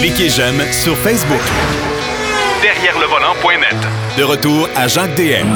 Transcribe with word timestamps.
Cliquez 0.00 0.28
j'aime 0.28 0.60
sur 0.72 0.96
Facebook. 0.98 1.40
Derrière 2.62 2.98
le 2.98 3.06
volant.net. 3.06 3.76
De 4.18 4.22
retour 4.22 4.68
à 4.76 4.88
Jacques 4.88 5.14
DM. 5.16 5.46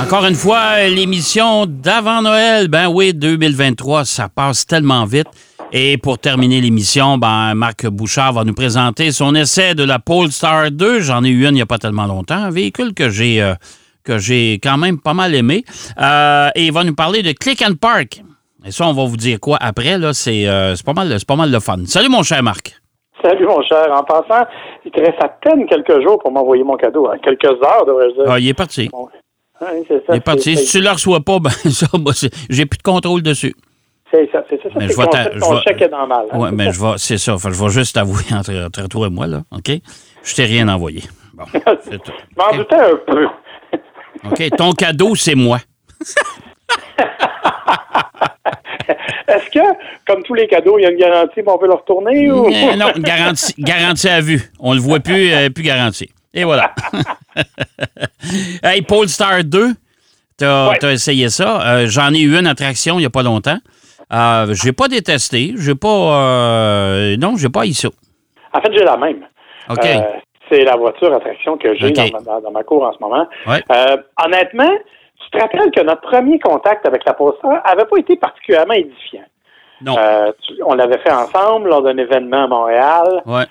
Encore 0.00 0.26
une 0.26 0.34
fois, 0.34 0.86
l'émission 0.88 1.66
d'avant 1.66 2.22
Noël. 2.22 2.68
Ben 2.68 2.88
oui, 2.88 3.14
2023, 3.14 4.04
ça 4.04 4.28
passe 4.28 4.66
tellement 4.66 5.04
vite. 5.04 5.26
Et 5.72 5.98
pour 5.98 6.18
terminer 6.18 6.60
l'émission, 6.60 7.18
ben, 7.18 7.54
Marc 7.54 7.86
Bouchard 7.86 8.32
va 8.32 8.44
nous 8.44 8.54
présenter 8.54 9.10
son 9.10 9.34
essai 9.34 9.74
de 9.74 9.82
la 9.82 9.98
Polestar 9.98 10.70
2. 10.70 11.00
J'en 11.00 11.24
ai 11.24 11.28
eu 11.28 11.42
une 11.44 11.50
il 11.50 11.54
n'y 11.54 11.62
a 11.62 11.66
pas 11.66 11.78
tellement 11.78 12.06
longtemps, 12.06 12.36
un 12.36 12.50
véhicule 12.50 12.94
que 12.94 13.10
j'ai 13.10 13.42
euh, 13.42 13.54
que 14.04 14.18
j'ai 14.18 14.60
quand 14.62 14.78
même 14.78 14.98
pas 14.98 15.14
mal 15.14 15.34
aimé. 15.34 15.64
Euh, 16.00 16.50
et 16.54 16.66
il 16.66 16.72
va 16.72 16.84
nous 16.84 16.94
parler 16.94 17.22
de 17.22 17.32
Click 17.32 17.62
and 17.62 17.74
Park. 17.80 18.22
Et 18.66 18.70
ça, 18.72 18.86
on 18.86 18.92
va 18.92 19.04
vous 19.04 19.16
dire 19.16 19.38
quoi 19.40 19.58
après. 19.60 19.96
Là, 19.98 20.12
c'est, 20.12 20.46
euh, 20.48 20.74
pas 20.84 20.92
mal, 20.92 21.08
c'est 21.18 21.26
pas 21.26 21.36
mal 21.36 21.50
de 21.50 21.58
fun. 21.58 21.76
Salut 21.86 22.08
mon 22.08 22.22
cher 22.22 22.42
Marc. 22.42 22.74
Salut 23.22 23.46
mon 23.46 23.62
cher. 23.62 23.86
En 23.92 24.02
passant, 24.02 24.44
il 24.84 24.90
te 24.90 25.00
reste 25.00 25.22
à 25.22 25.28
peine 25.28 25.66
quelques 25.66 26.02
jours 26.02 26.18
pour 26.18 26.32
m'envoyer 26.32 26.64
mon 26.64 26.76
cadeau. 26.76 27.08
Hein. 27.08 27.16
Quelques 27.22 27.44
heures, 27.44 27.84
devrais-je 27.86 28.14
dire. 28.14 28.24
Ah, 28.28 28.38
il 28.38 28.48
est 28.48 28.54
parti. 28.54 28.88
Bon. 28.88 29.08
Ça, 29.60 29.68
il 29.74 30.16
est 30.16 30.20
parti. 30.20 30.56
Si 30.56 30.70
tu 30.72 30.78
ne 30.78 30.84
le 30.84 30.90
reçois 30.90 31.20
pas, 31.20 31.38
ben 31.40 31.50
ça, 31.50 31.86
moi, 31.98 32.12
j'ai 32.50 32.66
plus 32.66 32.78
de 32.78 32.82
contrôle 32.82 33.22
dessus. 33.22 33.54
C'est 34.10 34.28
ça, 34.30 34.44
c'est 34.50 34.60
ça. 34.62 34.68
Mais 34.76 34.88
je 34.88 34.96
vais 34.96 35.06
ton- 35.06 35.60
chèque 35.62 35.82
est 35.82 35.88
dans 35.88 36.02
le 36.02 36.08
mal. 36.08 36.26
hein. 36.30 36.38
Ouais, 36.38 36.50
mais 36.52 36.70
je 36.72 36.80
vais, 36.80 36.92
c'est 36.98 37.18
ça. 37.18 37.36
Je 37.42 37.48
vais 37.48 37.70
juste 37.70 37.96
avouer 37.96 38.22
entre, 38.32 38.52
entre 38.66 38.88
toi 38.88 39.06
et 39.06 39.10
moi, 39.10 39.26
là. 39.26 39.42
OK? 39.52 39.70
Je 40.22 40.34
t'ai 40.34 40.44
rien 40.44 40.68
envoyé. 40.68 41.02
Bon, 41.34 41.44
c'est 41.82 42.02
tout. 42.02 42.12
Je 42.36 42.36
m'en 42.42 42.56
doutais 42.56 42.76
un 42.76 42.96
peu. 43.06 43.26
OK? 44.24 44.56
Ton 44.56 44.72
cadeau, 44.72 45.14
c'est 45.14 45.34
moi. 45.34 45.58
Comme 50.06 50.22
tous 50.22 50.34
les 50.34 50.46
cadeaux, 50.46 50.78
il 50.78 50.82
y 50.82 50.86
a 50.86 50.90
une 50.90 50.98
garantie, 50.98 51.40
mais 51.44 51.50
on 51.52 51.58
peut 51.58 51.66
le 51.66 51.74
retourner 51.74 52.30
ou? 52.30 52.46
Euh, 52.46 52.76
non, 52.76 52.92
garantie, 52.98 53.54
garantie 53.58 54.08
à 54.08 54.20
vue. 54.20 54.40
On 54.60 54.72
le 54.72 54.78
voit 54.80 55.00
plus, 55.00 55.32
euh, 55.32 55.50
plus 55.50 55.64
garanti. 55.64 56.08
Et 56.32 56.44
voilà. 56.44 56.72
hey, 58.62 58.82
Polestar 58.82 59.42
2, 59.44 59.68
t'as 60.36 60.68
Ouais. 60.70 60.84
as 60.84 60.92
essayé 60.92 61.28
ça. 61.28 61.60
Euh, 61.66 61.86
J'en 61.88 62.12
ai 62.12 62.20
eu 62.20 62.36
une 62.38 62.46
attraction 62.46 62.96
il 62.96 63.00
n'y 63.00 63.06
a 63.06 63.10
pas 63.10 63.22
longtemps. 63.22 63.58
Euh, 64.12 64.54
j'ai 64.54 64.72
pas 64.72 64.88
détesté. 64.88 65.54
J'ai 65.56 65.74
pas. 65.74 67.16
non, 67.18 67.36
j'ai 67.36 67.48
pas 67.48 67.66
eu 67.66 67.72
ça. 67.72 67.88
En 68.52 68.60
fait, 68.60 68.72
j'ai 68.72 68.84
la 68.84 68.96
même. 68.96 69.26
OK. 69.70 69.86
C'est 70.50 70.62
la 70.62 70.76
voiture 70.76 71.12
attraction 71.12 71.56
que 71.58 71.74
j'ai 71.76 71.90
dans, 71.90 72.04
ma- 72.12 72.20
dans- 72.20 72.40
dans 72.40 72.50
ma 72.52 72.62
cour 72.62 72.84
en 72.84 72.92
ce 72.92 72.98
moment. 73.00 73.26
Ouais. 73.48 73.60
Honnêtement, 74.24 74.70
tu 75.24 75.30
te 75.30 75.38
rappelles 75.42 75.72
que 75.74 75.82
notre 75.82 76.02
premier 76.02 76.38
contact 76.38 76.86
avec 76.86 77.04
la 77.04 77.14
Polestar 77.14 77.60
avait 77.64 77.84
pas 77.84 77.96
été 77.98 78.16
particulièrement 78.16 78.74
édifiant. 78.74 79.24
Non. 79.82 79.94
Euh, 79.98 80.32
tu- 80.42 80.54
on 80.64 80.74
l'avait 80.74 80.98
fait 80.98 81.12
ensemble 81.12 81.68
lors 81.68 81.82
d'un 81.82 81.96
événement 81.98 82.44
à 82.44 82.46
Montréal. 82.48 83.22
ouais. 83.26 83.44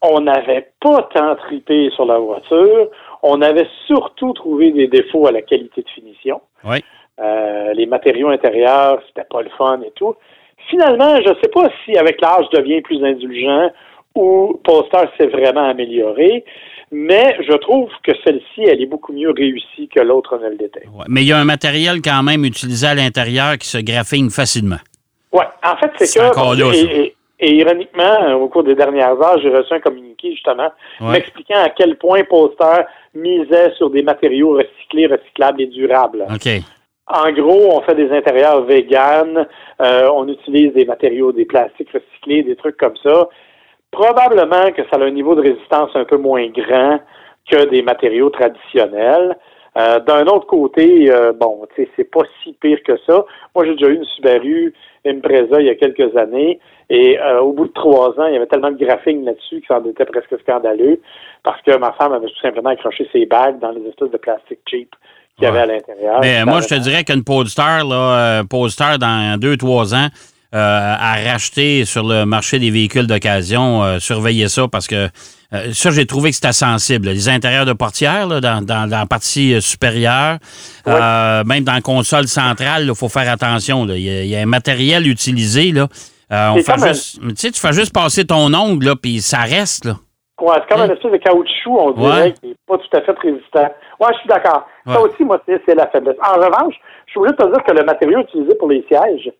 On 0.00 0.20
n'avait 0.20 0.68
pas 0.80 1.08
tant 1.12 1.34
tripé 1.34 1.90
sur 1.96 2.04
la 2.04 2.18
voiture. 2.18 2.86
On 3.24 3.42
avait 3.42 3.66
surtout 3.88 4.32
trouvé 4.32 4.70
des 4.70 4.86
défauts 4.86 5.26
à 5.26 5.32
la 5.32 5.42
qualité 5.42 5.82
de 5.82 5.88
finition. 5.88 6.40
Ouais. 6.64 6.82
Euh, 7.20 7.72
les 7.74 7.84
matériaux 7.86 8.28
intérieurs, 8.28 9.00
c'était 9.08 9.26
pas 9.28 9.42
le 9.42 9.50
fun 9.58 9.80
et 9.84 9.90
tout. 9.96 10.14
Finalement, 10.70 11.16
je 11.16 11.32
sais 11.42 11.48
pas 11.52 11.68
si 11.84 11.96
avec 11.98 12.20
l'âge 12.20 12.44
je 12.52 12.58
deviens 12.58 12.80
plus 12.80 13.02
indulgent 13.04 13.70
ou 14.14 14.60
Polestar 14.62 15.06
s'est 15.18 15.26
vraiment 15.26 15.68
amélioré, 15.68 16.44
mais 16.92 17.36
je 17.48 17.54
trouve 17.56 17.88
que 18.04 18.12
celle-ci, 18.24 18.62
elle 18.68 18.80
est 18.80 18.86
beaucoup 18.86 19.12
mieux 19.12 19.30
réussie 19.36 19.88
que 19.92 20.00
l'autre 20.00 20.38
ne 20.38 20.50
l'était. 20.50 20.86
Ouais. 20.94 21.04
Mais 21.08 21.22
il 21.22 21.26
y 21.26 21.32
a 21.32 21.38
un 21.38 21.44
matériel 21.44 22.00
quand 22.04 22.22
même 22.22 22.44
utilisé 22.44 22.86
à 22.86 22.94
l'intérieur 22.94 23.58
qui 23.58 23.66
se 23.68 23.78
graphine 23.78 24.30
facilement. 24.30 24.78
Ouais, 25.32 25.44
en 25.64 25.76
fait, 25.76 25.90
c'est 25.98 26.18
que 26.18 26.24
et, 26.24 26.72
ça. 26.74 26.92
et- 26.92 27.14
et 27.40 27.54
ironiquement, 27.54 28.22
euh, 28.24 28.32
au 28.34 28.48
cours 28.48 28.64
des 28.64 28.74
dernières 28.74 29.12
heures, 29.20 29.38
j'ai 29.40 29.50
reçu 29.50 29.72
un 29.72 29.78
communiqué 29.80 30.32
justement 30.32 30.70
Ouais. 31.00 31.12
m'expliquant 31.12 31.62
à 31.62 31.68
quel 31.68 31.96
point 31.96 32.24
Polestar 32.24 32.84
misait 33.14 33.72
sur 33.76 33.90
des 33.90 34.02
matériaux 34.02 34.56
recyclés, 34.56 35.06
recyclables 35.06 35.62
et 35.62 35.66
durables. 35.66 36.26
OK. 36.34 36.48
En 37.06 37.30
gros, 37.32 37.76
on 37.76 37.80
fait 37.82 37.94
des 37.94 38.10
intérieurs 38.10 38.62
véganes, 38.64 39.46
euh, 39.80 40.10
on 40.12 40.26
utilise 40.28 40.72
des 40.74 40.84
matériaux, 40.84 41.30
des 41.32 41.44
plastiques 41.46 41.90
recyclés, 41.92 42.42
des 42.42 42.56
trucs 42.56 42.76
comme 42.76 42.96
ça. 43.02 43.28
Probablement 43.90 44.70
que 44.72 44.82
ça 44.90 44.96
a 44.96 45.04
un 45.04 45.10
niveau 45.10 45.34
de 45.34 45.40
résistance 45.42 45.90
un 45.94 46.04
peu 46.04 46.16
moins 46.18 46.46
grand 46.48 46.98
que 47.50 47.64
des 47.66 47.80
matériaux 47.82 48.28
traditionnels. 48.30 49.38
Euh, 49.76 50.00
D'un 50.00 50.26
autre 50.26 50.46
côté, 50.46 51.10
euh, 51.10 51.32
bon, 51.32 51.66
tu 51.74 51.82
sais, 51.82 51.90
c'est 51.96 52.10
pas 52.10 52.22
si 52.42 52.52
pire 52.60 52.78
que 52.84 52.96
ça. 53.06 53.24
Moi, 53.54 53.64
j'ai 53.66 53.72
déjà 53.72 53.88
eu 53.88 53.96
une 53.96 54.04
Subaru 54.04 54.74
Impreza 55.06 55.60
il 55.60 55.66
y 55.66 55.70
a 55.70 55.74
quelques 55.74 56.16
années, 56.16 56.58
et 56.90 57.18
euh, 57.18 57.40
au 57.40 57.52
bout 57.52 57.66
de 57.66 57.72
trois 57.72 58.08
ans, 58.18 58.26
il 58.26 58.34
y 58.34 58.36
avait 58.36 58.46
tellement 58.46 58.70
de 58.70 58.84
graphing 58.84 59.24
là-dessus 59.24 59.60
que 59.60 59.66
ça 59.68 59.78
en 59.78 59.84
était 59.84 60.04
presque 60.04 60.38
scandaleux, 60.40 61.00
parce 61.42 61.60
que 61.62 61.76
ma 61.76 61.92
femme 61.92 62.12
avait 62.12 62.26
tout 62.26 62.40
simplement 62.40 62.70
accroché 62.70 63.08
ses 63.12 63.26
bagues 63.26 63.58
dans 63.60 63.70
les 63.70 63.86
espèces 63.88 64.10
de 64.10 64.16
plastique 64.16 64.60
cheap 64.68 64.90
qu'il 65.36 65.44
y 65.44 65.46
avait 65.46 65.60
à 65.60 65.66
l'intérieur. 65.66 66.20
Mais 66.20 66.44
moi, 66.44 66.60
je 66.60 66.68
te 66.68 66.80
dirais 66.80 67.04
qu'une 67.04 67.22
Polestar, 67.22 67.84
là, 67.84 68.42
Polestar, 68.48 68.98
dans 68.98 69.38
deux, 69.38 69.56
trois 69.56 69.94
ans, 69.94 70.08
à 70.56 71.14
racheter 71.30 71.84
sur 71.84 72.06
le 72.06 72.24
marché 72.24 72.58
des 72.58 72.70
véhicules 72.70 73.06
d'occasion, 73.06 73.82
euh, 73.84 73.98
surveillez 73.98 74.48
ça 74.48 74.66
parce 74.68 74.86
que 74.86 75.08
euh, 75.54 75.72
ça, 75.72 75.90
j'ai 75.90 76.04
trouvé 76.06 76.30
que 76.30 76.36
c'était 76.36 76.52
sensible. 76.52 77.08
Les 77.08 77.28
intérieurs 77.28 77.64
de 77.66 77.72
portières, 77.72 78.26
là, 78.26 78.40
dans, 78.40 78.60
dans- 78.62 78.86
dans 78.88 78.98
la 78.98 79.06
partie 79.06 79.54
euh, 79.54 79.60
supérieure, 79.60 80.38
euh, 80.86 81.44
même 81.44 81.64
dans 81.64 81.72
la 81.74 81.80
console 81.80 82.26
centrale, 82.28 82.84
il 82.86 82.94
faut 82.94 83.08
faire 83.08 83.30
attention. 83.30 83.86
Il 83.88 84.00
y, 84.00 84.10
a- 84.10 84.22
il 84.24 84.28
y 84.28 84.36
a 84.36 84.40
un 84.40 84.46
matériel 84.46 85.06
utilisé. 85.06 85.72
Là. 85.72 85.86
Euh, 86.32 86.50
on 86.50 86.56
fait 86.58 86.72
un- 86.72 87.32
tu 87.34 87.52
fais 87.54 87.72
juste 87.72 87.92
passer 87.94 88.26
ton 88.26 88.52
ongle, 88.52 88.94
puis 88.96 89.20
ça 89.20 89.38
reste. 89.40 89.86
Là. 89.86 89.96
Ouais, 90.40 90.54
c'est 90.60 90.72
comme 90.74 90.82
un 90.82 90.92
espèce 90.94 91.12
de 91.12 91.16
caoutchouc, 91.16 91.78
on 91.80 91.90
dirait, 91.92 92.32
qui 92.40 92.48
n'est 92.48 92.54
pas 92.66 92.76
tout 92.78 92.96
à 92.96 93.00
fait 93.00 93.18
résistant. 93.18 93.68
Ouais, 94.00 94.08
je 94.12 94.18
suis 94.20 94.28
d'accord. 94.28 94.66
Ça 94.86 95.00
aussi, 95.00 95.24
moi, 95.24 95.42
c'est 95.48 95.60
c'est 95.66 95.74
la 95.74 95.86
faiblesse. 95.88 96.16
En 96.22 96.36
revanche, 96.36 96.74
je 97.12 97.20
de 97.20 97.32
te 97.34 97.42
dire 97.52 97.64
que 97.64 97.72
le 97.72 97.84
matériau 97.84 98.20
utilisé 98.20 98.54
pour 98.54 98.68
les 98.68 98.84
sièges, 98.86 99.30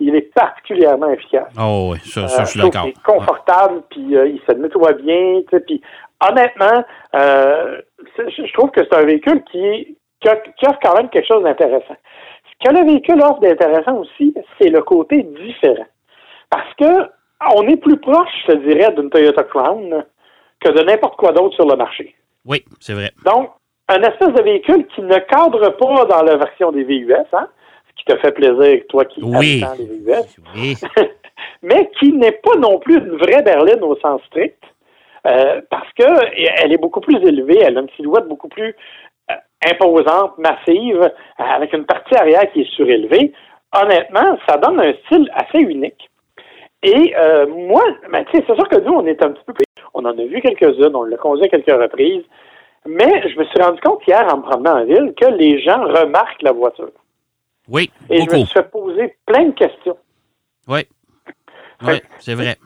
il 0.00 0.14
est 0.14 0.32
particulièrement 0.34 1.10
efficace. 1.10 1.52
Oh 1.58 1.90
oui, 1.92 1.98
ça, 2.04 2.28
ça, 2.28 2.42
Euh, 2.42 2.44
je 2.44 2.50
suis 2.50 2.60
d'accord. 2.60 2.82
qu'il 2.82 2.90
est 2.90 3.02
confortable, 3.02 3.82
puis 3.90 4.16
euh, 4.16 4.28
il 4.28 4.40
se 4.48 4.52
nettoie 4.52 4.92
bien, 4.92 5.40
puis 5.66 5.80
honnêtement, 6.20 6.84
euh, 7.14 7.80
je 8.18 8.52
trouve 8.52 8.70
que 8.70 8.80
c'est 8.84 8.94
un 8.96 9.04
véhicule 9.04 9.42
qui, 9.50 9.64
est- 9.64 9.94
qui, 10.20 10.66
offre 10.66 10.78
quand 10.82 10.94
même 10.96 11.08
quelque 11.10 11.26
chose 11.26 11.42
d'intéressant. 11.42 11.96
Ce 12.62 12.68
que 12.68 12.74
le 12.74 12.84
véhicule 12.86 13.20
offre 13.22 13.40
d'intéressant 13.40 13.96
aussi, 13.98 14.34
c'est 14.60 14.68
le 14.68 14.82
côté 14.82 15.22
différent. 15.22 15.86
Parce 16.50 16.74
que 16.74 17.08
on 17.56 17.62
est 17.68 17.76
plus 17.76 17.98
proche, 17.98 18.28
je 18.46 18.52
te 18.52 18.56
dirais, 18.58 18.92
d'une 18.94 19.10
Toyota 19.10 19.44
Crown 19.44 20.04
que 20.60 20.70
de 20.70 20.82
n'importe 20.82 21.16
quoi 21.16 21.30
d'autre 21.32 21.54
sur 21.54 21.68
le 21.68 21.76
marché. 21.76 22.16
Oui, 22.44 22.64
c'est 22.80 22.94
vrai. 22.94 23.12
Donc, 23.24 23.50
un 23.88 24.00
espèce 24.02 24.32
de 24.32 24.42
véhicule 24.42 24.86
qui 24.88 25.02
ne 25.02 25.18
cadre 25.18 25.68
pas 25.76 26.04
dans 26.06 26.22
la 26.22 26.36
version 26.36 26.72
des 26.72 26.82
VUS, 26.82 27.14
hein, 27.32 27.46
qui 27.98 28.04
te 28.04 28.16
fait 28.18 28.32
plaisir, 28.32 28.82
toi 28.88 29.04
qui 29.04 29.20
Oui. 29.22 29.60
tant 29.60 29.74
les 29.78 30.14
Oui. 30.54 30.76
mais 31.62 31.90
qui 31.98 32.12
n'est 32.12 32.32
pas 32.32 32.56
non 32.56 32.78
plus 32.78 32.96
une 32.96 33.16
vraie 33.16 33.42
berline 33.42 33.82
au 33.82 33.96
sens 33.96 34.20
strict, 34.26 34.62
euh, 35.26 35.60
parce 35.70 35.92
que 35.92 36.04
elle 36.62 36.72
est 36.72 36.78
beaucoup 36.78 37.00
plus 37.00 37.16
élevée, 37.16 37.58
elle 37.60 37.76
a 37.76 37.80
une 37.80 37.90
silhouette 37.96 38.28
beaucoup 38.28 38.48
plus 38.48 38.74
euh, 39.30 39.34
imposante, 39.70 40.38
massive, 40.38 41.10
avec 41.36 41.72
une 41.72 41.84
partie 41.84 42.16
arrière 42.16 42.50
qui 42.52 42.62
est 42.62 42.70
surélevée. 42.74 43.32
Honnêtement, 43.76 44.38
ça 44.48 44.56
donne 44.56 44.80
un 44.80 44.92
style 45.04 45.30
assez 45.34 45.58
unique. 45.58 46.08
Et 46.82 47.14
euh, 47.18 47.46
moi, 47.48 47.82
ben, 48.10 48.24
tu 48.26 48.38
sais, 48.38 48.44
c'est 48.46 48.54
sûr 48.54 48.68
que 48.68 48.80
nous, 48.80 48.92
on 48.92 49.06
est 49.06 49.22
un 49.22 49.32
petit 49.32 49.44
peu 49.44 49.52
plus... 49.52 49.64
On 49.94 50.04
en 50.04 50.16
a 50.16 50.24
vu 50.24 50.40
quelques-unes, 50.40 50.94
on 50.94 51.02
l'a 51.02 51.16
conduit 51.16 51.44
à 51.44 51.48
quelques 51.48 51.66
reprises, 51.66 52.22
mais 52.86 53.28
je 53.28 53.38
me 53.38 53.44
suis 53.44 53.60
rendu 53.60 53.80
compte 53.80 54.06
hier 54.06 54.24
en 54.32 54.38
me 54.38 54.42
promenant 54.42 54.80
en 54.80 54.84
ville 54.84 55.12
que 55.20 55.26
les 55.26 55.60
gens 55.60 55.82
remarquent 55.82 56.42
la 56.42 56.52
voiture. 56.52 56.92
Oui, 57.68 57.90
Et 58.10 58.18
je 58.18 58.22
me 58.22 58.26
beaucoup. 58.26 58.36
suis 58.46 58.54
fait 58.54 58.70
poser 58.70 59.16
plein 59.26 59.44
de 59.46 59.52
questions. 59.52 59.96
Oui. 60.68 60.80
Oui, 61.82 62.00
c'est 62.18 62.34
vrai. 62.34 62.56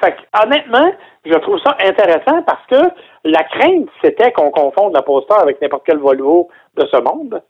Fait 0.00 0.16
que, 0.16 0.44
honnêtement, 0.44 0.92
je 1.24 1.34
trouve 1.34 1.60
ça 1.60 1.76
intéressant 1.80 2.42
parce 2.42 2.66
que 2.66 2.88
la 3.24 3.44
crainte, 3.44 3.88
c'était 4.02 4.32
qu'on 4.32 4.50
confonde 4.50 4.94
la 4.94 5.02
Polestar 5.02 5.40
avec 5.40 5.60
n'importe 5.60 5.84
quel 5.86 5.98
Volvo 5.98 6.48
de 6.76 6.86
ce 6.86 6.96
monde. 6.96 7.42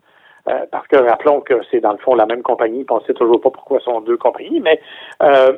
Euh, 0.49 0.65
parce 0.71 0.87
que 0.87 0.97
rappelons 0.97 1.41
que 1.41 1.55
c'est 1.71 1.81
dans 1.81 1.93
le 1.93 1.99
fond 1.99 2.15
la 2.15 2.27
même 2.27 2.43
compagnie, 2.43 2.85
puis 2.85 2.95
on 2.95 3.01
ne 3.01 3.05
sait 3.05 3.15
toujours 3.15 3.41
pas 3.41 3.51
pourquoi 3.51 3.81
ce 3.81 3.87
sont 3.87 4.01
deux 4.01 4.17
compagnies, 4.17 4.61
mais 4.61 4.81
euh, 5.23 5.57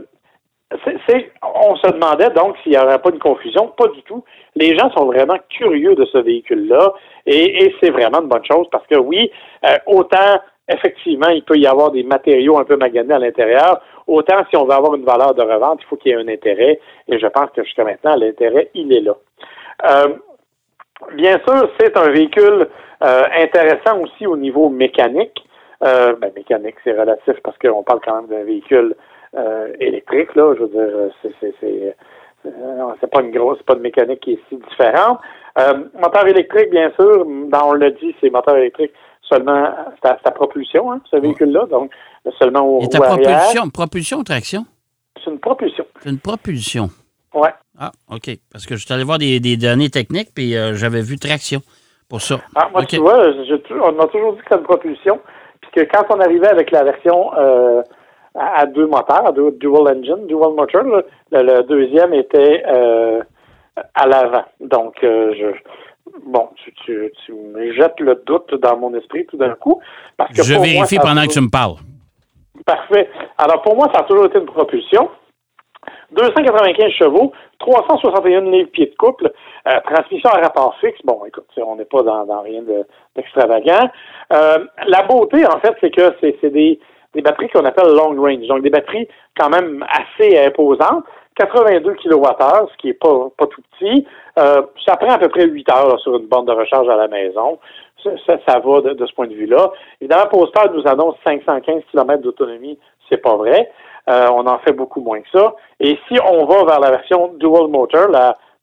on 1.42 1.76
se 1.76 1.90
demandait 1.90 2.30
donc 2.30 2.56
s'il 2.62 2.72
n'y 2.72 2.78
aurait 2.78 2.98
pas 2.98 3.10
de 3.10 3.18
confusion. 3.18 3.68
Pas 3.76 3.88
du 3.88 4.02
tout. 4.02 4.24
Les 4.54 4.76
gens 4.78 4.90
sont 4.92 5.06
vraiment 5.06 5.36
curieux 5.50 5.94
de 5.94 6.04
ce 6.06 6.18
véhicule-là 6.18 6.92
et, 7.26 7.64
et 7.64 7.74
c'est 7.80 7.90
vraiment 7.90 8.20
une 8.22 8.28
bonne 8.28 8.44
chose 8.44 8.66
parce 8.70 8.86
que 8.86 8.96
oui, 8.96 9.30
euh, 9.66 9.76
autant 9.86 10.40
effectivement 10.68 11.28
il 11.28 11.42
peut 11.42 11.56
y 11.56 11.66
avoir 11.66 11.90
des 11.90 12.02
matériaux 12.02 12.58
un 12.58 12.64
peu 12.64 12.76
maganés 12.76 13.14
à 13.14 13.18
l'intérieur, 13.18 13.80
autant 14.06 14.44
si 14.50 14.56
on 14.56 14.64
veut 14.64 14.72
avoir 14.72 14.94
une 14.94 15.04
valeur 15.04 15.34
de 15.34 15.42
revente, 15.42 15.80
il 15.82 15.86
faut 15.86 15.96
qu'il 15.96 16.12
y 16.12 16.14
ait 16.14 16.18
un 16.18 16.28
intérêt 16.28 16.80
et 17.08 17.18
je 17.18 17.26
pense 17.26 17.50
que 17.54 17.62
jusqu'à 17.62 17.84
maintenant, 17.84 18.16
l'intérêt, 18.16 18.70
il 18.74 18.92
est 18.92 19.00
là. 19.00 19.16
Euh, 19.90 20.08
bien 21.14 21.38
sûr, 21.46 21.70
c'est 21.78 21.96
un 21.96 22.10
véhicule 22.10 22.68
euh, 23.02 23.22
intéressant 23.38 24.00
aussi 24.00 24.26
au 24.26 24.36
niveau 24.36 24.68
mécanique. 24.68 25.44
Euh, 25.84 26.16
ben, 26.16 26.32
mécanique, 26.34 26.74
c'est 26.82 26.98
relatif 26.98 27.34
parce 27.44 27.56
qu'on 27.58 27.84
parle 27.84 28.00
quand 28.04 28.16
même 28.16 28.26
d'un 28.26 28.44
véhicule 28.44 28.96
euh, 29.36 29.72
électrique, 29.78 30.34
là. 30.34 30.54
Je 30.56 30.64
veux 30.64 30.68
dire, 30.68 31.12
c'est, 31.22 31.54
c'est, 31.60 33.08
pas 33.10 33.20
une 33.20 33.30
grosse, 33.30 33.62
pas 33.62 33.74
une 33.74 33.82
mécanique 33.82 34.20
qui 34.20 34.32
est 34.32 34.40
si 34.48 34.56
différente. 34.56 35.20
Moteur 35.94 36.26
électrique, 36.26 36.70
bien 36.70 36.90
sûr, 36.92 37.24
dans, 37.26 37.70
on 37.70 37.72
l'a 37.72 37.90
dit, 37.90 38.14
c'est 38.20 38.30
moteur 38.30 38.56
électrique 38.56 38.92
seulement 39.28 39.70
à, 40.02 40.30
propulsion, 40.30 40.92
hein, 40.92 41.00
ce 41.10 41.16
véhicule-là, 41.16 41.66
donc 41.70 41.90
seulement 42.38 42.62
au, 42.62 42.82
Et 42.82 42.88
ta 42.88 43.00
propulsion, 43.00 43.68
propulsion 43.70 44.18
ou 44.18 44.24
traction? 44.24 44.66
C'est 45.22 45.30
une 45.30 45.38
propulsion. 45.38 45.84
C'est 46.00 46.10
une 46.10 46.18
propulsion. 46.18 46.90
Ouais. 47.34 47.50
Ah, 47.78 47.92
OK. 48.10 48.30
Parce 48.52 48.66
que 48.66 48.76
je 48.76 48.84
suis 48.84 48.92
allé 48.92 49.04
voir 49.04 49.18
des, 49.18 49.56
données 49.56 49.90
techniques, 49.90 50.30
puis 50.34 50.56
euh, 50.56 50.74
j'avais 50.74 51.02
vu 51.02 51.18
traction 51.18 51.60
pour 52.08 52.20
ça. 52.20 52.40
Ah, 52.54 52.68
moi, 52.72 52.84
tu 52.84 52.96
vois, 52.98 53.28
on 53.82 53.92
m'a 53.92 54.06
toujours 54.06 54.32
dit 54.32 54.38
que 54.38 54.44
c'était 54.44 54.56
une 54.56 54.66
propulsion, 54.66 55.20
puis 55.60 55.70
que 55.72 55.80
quand 55.92 56.04
on 56.10 56.20
arrivait 56.20 56.48
avec 56.48 56.70
la 56.70 56.84
version 56.84 57.30
euh, 57.36 57.82
à, 58.34 58.66
deux 58.66 58.86
moteurs, 58.86 59.26
à 59.26 59.32
dual 59.32 59.96
engine, 59.96 60.26
dual 60.26 60.54
motor, 60.54 60.82
le, 61.32 61.62
deuxième 61.62 62.14
était 62.14 62.64
euh, 62.66 63.20
à 63.94 64.06
l'avant. 64.06 64.44
Donc, 64.60 64.96
je, 65.02 65.54
bon, 66.26 66.48
tu, 66.84 67.10
me 67.32 67.72
jettes 67.72 68.00
le 68.00 68.22
doute 68.26 68.54
dans 68.60 68.76
mon 68.76 68.94
esprit 68.94 69.26
tout 69.26 69.36
d'un 69.36 69.54
coup. 69.54 69.80
Parce 70.16 70.34
que 70.34 70.42
je 70.42 70.54
vérifie 70.54 70.98
pendant 70.98 71.22
que 71.22 71.32
tu 71.32 71.40
me 71.40 71.50
parles. 71.50 71.76
Parfait. 72.66 73.08
Alors, 73.38 73.62
pour 73.62 73.76
moi, 73.76 73.88
ça 73.94 74.00
a 74.00 74.02
toujours 74.04 74.26
été 74.26 74.38
une 74.38 74.46
propulsion. 74.46 75.08
295 76.12 76.90
chevaux, 76.92 77.32
361 77.58 78.50
livres-pieds 78.50 78.86
de 78.86 78.94
couple, 78.96 79.30
euh, 79.66 79.80
transmission 79.84 80.30
à 80.30 80.40
rapport 80.40 80.76
fixe. 80.80 80.98
Bon, 81.04 81.20
écoute, 81.26 81.46
on 81.56 81.76
n'est 81.76 81.84
pas 81.84 82.02
dans, 82.02 82.42
rien 82.42 82.62
d'extravagant. 83.14 83.90
Euh, 84.32 84.58
la 84.86 85.02
beauté, 85.04 85.46
en 85.46 85.58
fait, 85.60 85.74
c'est 85.80 85.90
que 85.90 86.14
c'est 86.20 86.50
des, 86.50 86.80
batteries 87.22 87.48
qu'on 87.48 87.64
appelle 87.64 87.88
long 87.88 88.20
range, 88.20 88.46
donc 88.46 88.62
des 88.62 88.70
batteries 88.70 89.08
quand 89.38 89.50
même 89.50 89.84
assez 89.90 90.38
imposantes. 90.38 91.04
82 91.36 91.94
kWh, 91.94 92.68
ce 92.72 92.76
qui 92.78 92.88
est 92.88 92.94
pas, 92.94 93.28
pas 93.36 93.46
tout 93.46 93.62
petit. 93.72 94.06
Euh, 94.38 94.62
ça 94.86 94.96
prend 94.96 95.10
à 95.10 95.18
peu 95.18 95.28
près 95.28 95.46
8 95.46 95.70
heures 95.72 96.00
sur 96.00 96.16
une 96.16 96.26
borne 96.26 96.46
de 96.46 96.52
recharge 96.52 96.88
à 96.88 96.96
la 96.96 97.08
maison. 97.08 97.58
Ça, 98.04 98.38
ça, 98.46 98.60
va 98.60 98.80
de, 98.80 99.06
ce 99.06 99.12
point 99.12 99.26
de 99.26 99.34
vue-là. 99.34 99.72
Évidemment, 100.00 100.26
Postal 100.28 100.70
nous 100.72 100.86
annonce 100.86 101.16
515 101.26 101.82
km 101.90 102.22
d'autonomie. 102.22 102.78
C'est 103.08 103.16
pas 103.16 103.36
vrai. 103.36 103.70
Euh, 104.08 104.28
on 104.32 104.46
en 104.46 104.58
fait 104.60 104.72
beaucoup 104.72 105.00
moins 105.00 105.20
que 105.20 105.28
ça. 105.32 105.54
Et 105.80 105.98
si 106.06 106.18
on 106.24 106.46
va 106.46 106.64
vers 106.64 106.80
la 106.80 106.90
version 106.90 107.32
dual 107.34 107.68
motor, 107.68 108.08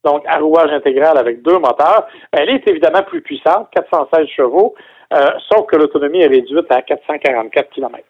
donc 0.03 0.23
à 0.25 0.37
rouage 0.37 0.71
intégral 0.71 1.17
avec 1.17 1.41
deux 1.41 1.59
moteurs, 1.59 2.07
elle 2.31 2.49
est 2.49 2.65
évidemment 2.67 3.03
plus 3.03 3.21
puissante, 3.21 3.67
416 3.71 4.27
chevaux, 4.27 4.75
euh, 5.13 5.31
sauf 5.51 5.65
que 5.65 5.75
l'autonomie 5.75 6.21
est 6.21 6.27
réduite 6.27 6.71
à 6.71 6.81
444 6.81 7.69
km. 7.71 8.03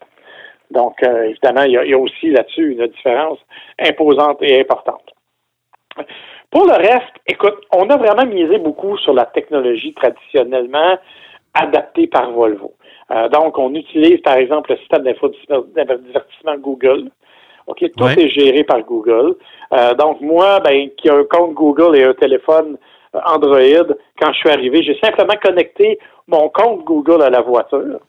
Donc, 0.71 1.01
évidemment, 1.03 1.63
il 1.63 1.71
y, 1.71 1.94
a, 1.94 1.97
aussi 1.97 2.31
là-dessus 2.31 2.71
une 2.71 2.88
différence 2.88 3.38
imposante 3.79 4.38
et 4.41 4.59
importante. 4.59 5.03
Pour 6.55 6.67
le 6.67 6.75
reste, 6.77 7.11
écoute, 7.27 7.57
on 7.73 7.89
a 7.89 7.97
vraiment 7.97 8.25
misé 8.25 8.59
beaucoup 8.59 8.97
sur 8.99 9.13
la 9.13 9.25
technologie 9.25 9.93
traditionnellement 9.93 10.97
adaptée 11.53 12.07
par 12.07 12.31
Volvo. 12.31 12.71
donc, 13.33 13.57
on 13.57 13.73
utilise, 13.75 14.21
par 14.21 14.35
exemple, 14.35 14.71
le 14.71 14.77
système 14.77 15.03
d'infodivertissement 15.03 16.55
Google, 16.59 17.11
OK, 17.67 17.83
tout 17.97 18.05
est 18.05 18.29
géré 18.29 18.63
par 18.63 18.81
Google. 18.83 19.35
Euh, 19.73 19.95
donc, 19.95 20.21
moi, 20.21 20.61
ben, 20.61 20.89
qui 20.95 21.09
ai 21.09 21.11
un 21.11 21.25
compte 21.25 21.55
Google 21.55 21.97
et 21.97 22.05
un 22.05 22.13
téléphone 22.13 22.77
euh, 23.15 23.19
Android, 23.25 23.93
quand 24.17 24.31
je 24.31 24.37
suis 24.37 24.49
arrivé, 24.49 24.81
j'ai 24.81 24.97
simplement 25.03 25.35
connecté 25.43 25.99
mon 26.29 26.47
compte 26.47 26.85
Google 26.85 27.21
à 27.21 27.29
la 27.29 27.41
voiture. 27.41 27.99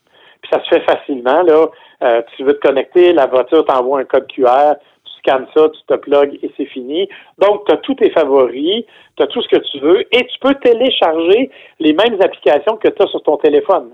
Puis 0.41 0.51
ça 0.53 0.63
se 0.63 0.69
fait 0.69 0.85
facilement, 0.85 1.43
là. 1.43 1.67
Euh, 2.05 2.23
tu 2.37 2.45
veux 2.45 2.55
te 2.55 2.65
connecter, 2.65 3.13
la 3.13 3.27
voiture 3.27 3.65
t'envoie 3.65 3.99
un 3.99 4.05
code 4.05 4.29
QR, 4.29 4.75
scannes 5.27 5.47
ça, 5.55 5.69
tu 5.69 5.81
te 5.87 5.95
plugues 5.95 6.39
et 6.43 6.51
c'est 6.57 6.67
fini. 6.67 7.09
Donc, 7.39 7.65
tu 7.67 7.73
as 7.73 7.77
tous 7.79 7.95
tes 7.95 8.11
favoris, 8.11 8.85
tu 9.17 9.23
as 9.23 9.27
tout 9.27 9.43
ce 9.43 9.49
que 9.49 9.63
tu 9.71 9.81
veux 9.81 10.01
et 10.15 10.27
tu 10.27 10.39
peux 10.41 10.55
télécharger 10.55 11.51
les 11.81 11.93
mêmes 11.93 12.21
applications 12.21 12.77
que 12.77 12.89
tu 12.89 13.03
as 13.03 13.07
sur 13.09 13.23
ton 13.23 13.37
téléphone. 13.37 13.91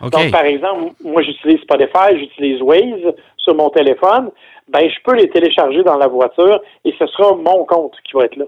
Donc, 0.00 0.30
par 0.30 0.44
exemple, 0.44 0.92
moi, 1.02 1.22
j'utilise 1.22 1.60
Spotify, 1.62 2.18
j'utilise 2.18 2.62
Waze 2.62 3.14
sur 3.36 3.54
mon 3.54 3.68
téléphone. 3.70 4.30
Ben, 4.68 4.88
je 4.88 4.96
peux 5.04 5.16
les 5.16 5.28
télécharger 5.30 5.82
dans 5.82 5.96
la 5.96 6.06
voiture 6.06 6.60
et 6.84 6.94
ce 6.98 7.06
sera 7.06 7.34
mon 7.34 7.64
compte 7.64 7.94
qui 8.04 8.12
va 8.14 8.26
être 8.26 8.36
là. 8.36 8.44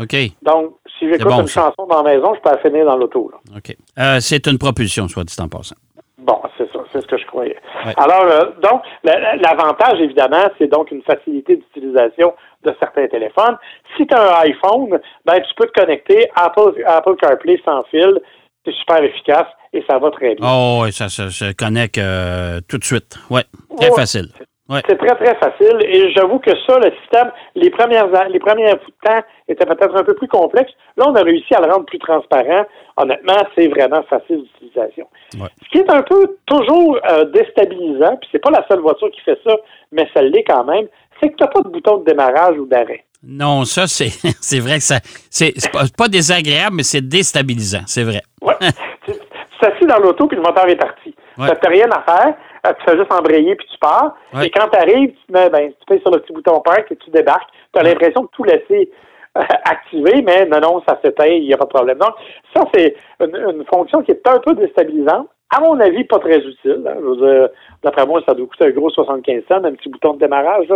OK. 0.00 0.16
Donc, 0.42 0.74
si 0.98 1.08
j'écoute 1.08 1.32
une 1.32 1.46
chanson 1.46 1.86
dans 1.88 2.02
la 2.02 2.14
maison, 2.14 2.34
je 2.34 2.40
peux 2.40 2.50
la 2.50 2.58
finir 2.58 2.84
dans 2.84 2.96
l'auto. 2.96 3.30
OK. 3.56 3.76
Euh, 3.98 4.18
c'est 4.20 4.46
une 4.46 4.58
propulsion, 4.58 5.08
soit 5.08 5.24
dit 5.24 5.36
en 5.38 5.48
passant. 5.48 5.76
Bon, 6.24 6.40
c'est 6.56 6.72
ça, 6.72 6.78
c'est 6.90 7.02
ce 7.02 7.06
que 7.06 7.18
je 7.18 7.26
croyais. 7.26 7.56
Alors, 7.98 8.24
euh, 8.24 8.50
donc, 8.62 8.82
l'avantage, 9.04 10.00
évidemment, 10.00 10.48
c'est 10.56 10.68
donc 10.68 10.90
une 10.90 11.02
facilité 11.02 11.56
d'utilisation 11.56 12.32
de 12.62 12.74
certains 12.80 13.06
téléphones. 13.08 13.58
Si 13.94 14.06
tu 14.06 14.14
as 14.14 14.22
un 14.22 14.40
iPhone, 14.40 14.98
ben, 15.26 15.40
tu 15.40 15.54
peux 15.54 15.66
te 15.66 15.78
connecter 15.78 16.30
Apple, 16.34 16.82
Apple 16.86 17.16
CarPlay 17.16 17.60
sans 17.62 17.82
fil. 17.90 18.18
C'est 18.64 18.72
super 18.72 19.02
efficace 19.04 19.48
et 19.74 19.84
ça 19.86 19.98
va 19.98 20.10
très 20.10 20.34
bien. 20.34 20.48
Oh, 20.50 20.80
oui, 20.84 20.92
ça 20.92 21.10
se 21.10 21.52
connecte 21.52 21.98
euh, 21.98 22.60
tout 22.66 22.78
de 22.78 22.84
suite. 22.84 23.18
Oui, 23.28 23.42
très 23.76 23.90
facile. 23.90 24.28
C'est 24.70 24.96
très, 24.96 25.14
très 25.16 25.34
facile. 25.36 25.78
Et 25.82 26.10
j'avoue 26.12 26.38
que 26.38 26.50
ça, 26.66 26.78
le 26.78 26.90
système, 27.02 27.30
les 27.54 27.68
premières 27.70 28.08
les 28.30 28.38
premiers 28.38 28.70
temps 29.04 29.20
étaient 29.46 29.66
peut-être 29.66 29.94
un 29.94 30.04
peu 30.04 30.14
plus 30.14 30.28
complexes. 30.28 30.72
Là, 30.96 31.04
on 31.08 31.14
a 31.14 31.22
réussi 31.22 31.54
à 31.54 31.60
le 31.60 31.70
rendre 31.70 31.84
plus 31.84 31.98
transparent. 31.98 32.64
Honnêtement, 32.96 33.36
c'est 33.54 33.68
vraiment 33.68 34.02
facile 34.04 34.42
d'utilisation. 34.42 35.06
Ce 35.32 35.68
qui 35.70 35.78
est 35.78 35.90
un 35.90 36.02
peu 36.02 36.36
toujours 36.46 36.98
euh, 37.10 37.24
déstabilisant, 37.26 38.16
puis 38.16 38.28
c'est 38.32 38.38
pas 38.38 38.50
la 38.50 38.64
seule 38.68 38.80
voiture 38.80 39.10
qui 39.10 39.20
fait 39.20 39.38
ça, 39.46 39.54
mais 39.92 40.08
ça 40.14 40.22
l'est 40.22 40.44
quand 40.44 40.64
même, 40.64 40.86
c'est 41.20 41.28
que 41.30 41.36
tu 41.36 41.44
n'as 41.44 41.50
pas 41.50 41.60
de 41.60 41.68
bouton 41.68 41.98
de 41.98 42.04
démarrage 42.04 42.58
ou 42.58 42.66
d'arrêt. 42.66 43.04
Non, 43.22 43.64
ça, 43.64 43.86
c'est, 43.86 44.08
c'est 44.40 44.60
vrai 44.60 44.76
que 44.76 44.84
ça. 44.84 45.00
C'est, 45.30 45.52
pas, 45.72 45.84
pas, 45.96 46.08
désagréable, 46.08 46.76
mais 46.76 46.82
c'est 46.84 47.06
déstabilisant, 47.06 47.82
c'est 47.86 48.04
vrai. 48.04 48.22
Oui. 48.40 48.54
tu 49.06 49.12
t'assis 49.60 49.86
dans 49.86 49.98
l'auto, 49.98 50.26
puis 50.26 50.36
le 50.36 50.42
moteur 50.42 50.68
est 50.68 50.76
parti. 50.76 51.14
Tu 51.34 51.40
n'as 51.40 51.68
rien 51.68 51.88
à 51.90 52.02
faire. 52.02 52.34
Euh, 52.66 52.72
tu 52.78 52.84
fais 52.84 52.96
juste 52.96 53.12
embrayer, 53.12 53.54
puis 53.56 53.66
tu 53.70 53.78
pars. 53.78 54.14
Et 54.42 54.50
quand 54.50 54.68
tu 54.68 54.78
arrives, 54.78 55.10
tu, 55.10 55.32
mets, 55.32 55.50
ben, 55.50 55.70
tu 55.70 55.84
payes 55.86 56.00
sur 56.00 56.10
le 56.10 56.20
petit 56.20 56.32
bouton 56.32 56.60
park 56.60 56.90
et 56.90 56.96
tu 56.96 57.10
débarques. 57.10 57.50
Tu 57.72 57.78
as 57.78 57.82
l'impression 57.82 58.22
de 58.22 58.28
tout 58.28 58.44
laisser 58.44 58.90
euh, 59.36 59.42
activer, 59.64 60.22
mais 60.22 60.46
non, 60.46 60.60
non, 60.60 60.82
ça 60.88 60.98
s'éteint, 61.04 61.26
il 61.26 61.46
n'y 61.46 61.52
a 61.52 61.58
pas 61.58 61.64
de 61.64 61.70
problème. 61.70 61.98
Donc, 61.98 62.14
ça, 62.54 62.62
c'est 62.72 62.96
une, 63.20 63.64
fonction 63.72 64.02
qui 64.02 64.12
est 64.12 64.28
un 64.28 64.38
peu 64.38 64.54
déstabilisante. 64.54 65.28
À 65.54 65.60
mon 65.60 65.78
avis, 65.78 66.04
pas 66.04 66.18
très 66.18 66.38
utile. 66.38 66.82
Hein. 66.86 67.48
D'après 67.82 68.06
moi, 68.06 68.22
ça 68.26 68.34
doit 68.34 68.46
coûter 68.46 68.64
un 68.64 68.70
gros 68.70 68.90
75 68.90 69.42
cents, 69.46 69.64
un 69.64 69.74
petit 69.74 69.88
bouton 69.88 70.14
de 70.14 70.20
démarrage. 70.20 70.72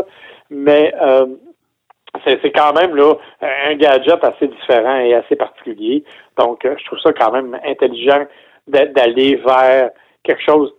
Mais 0.51 0.93
euh, 1.01 1.27
c'est 2.25 2.53
quand 2.53 2.75
même 2.75 2.95
là 2.95 3.15
un 3.41 3.75
gadget 3.77 4.23
assez 4.23 4.47
différent 4.47 4.99
et 5.01 5.15
assez 5.15 5.37
particulier. 5.37 6.05
Donc, 6.37 6.61
je 6.65 6.85
trouve 6.85 6.99
ça 7.01 7.13
quand 7.13 7.33
même 7.33 7.59
intelligent 7.65 8.27
d'aller 8.69 9.37
vers 9.37 9.91
quelque 10.29 10.45
chose 10.45 10.71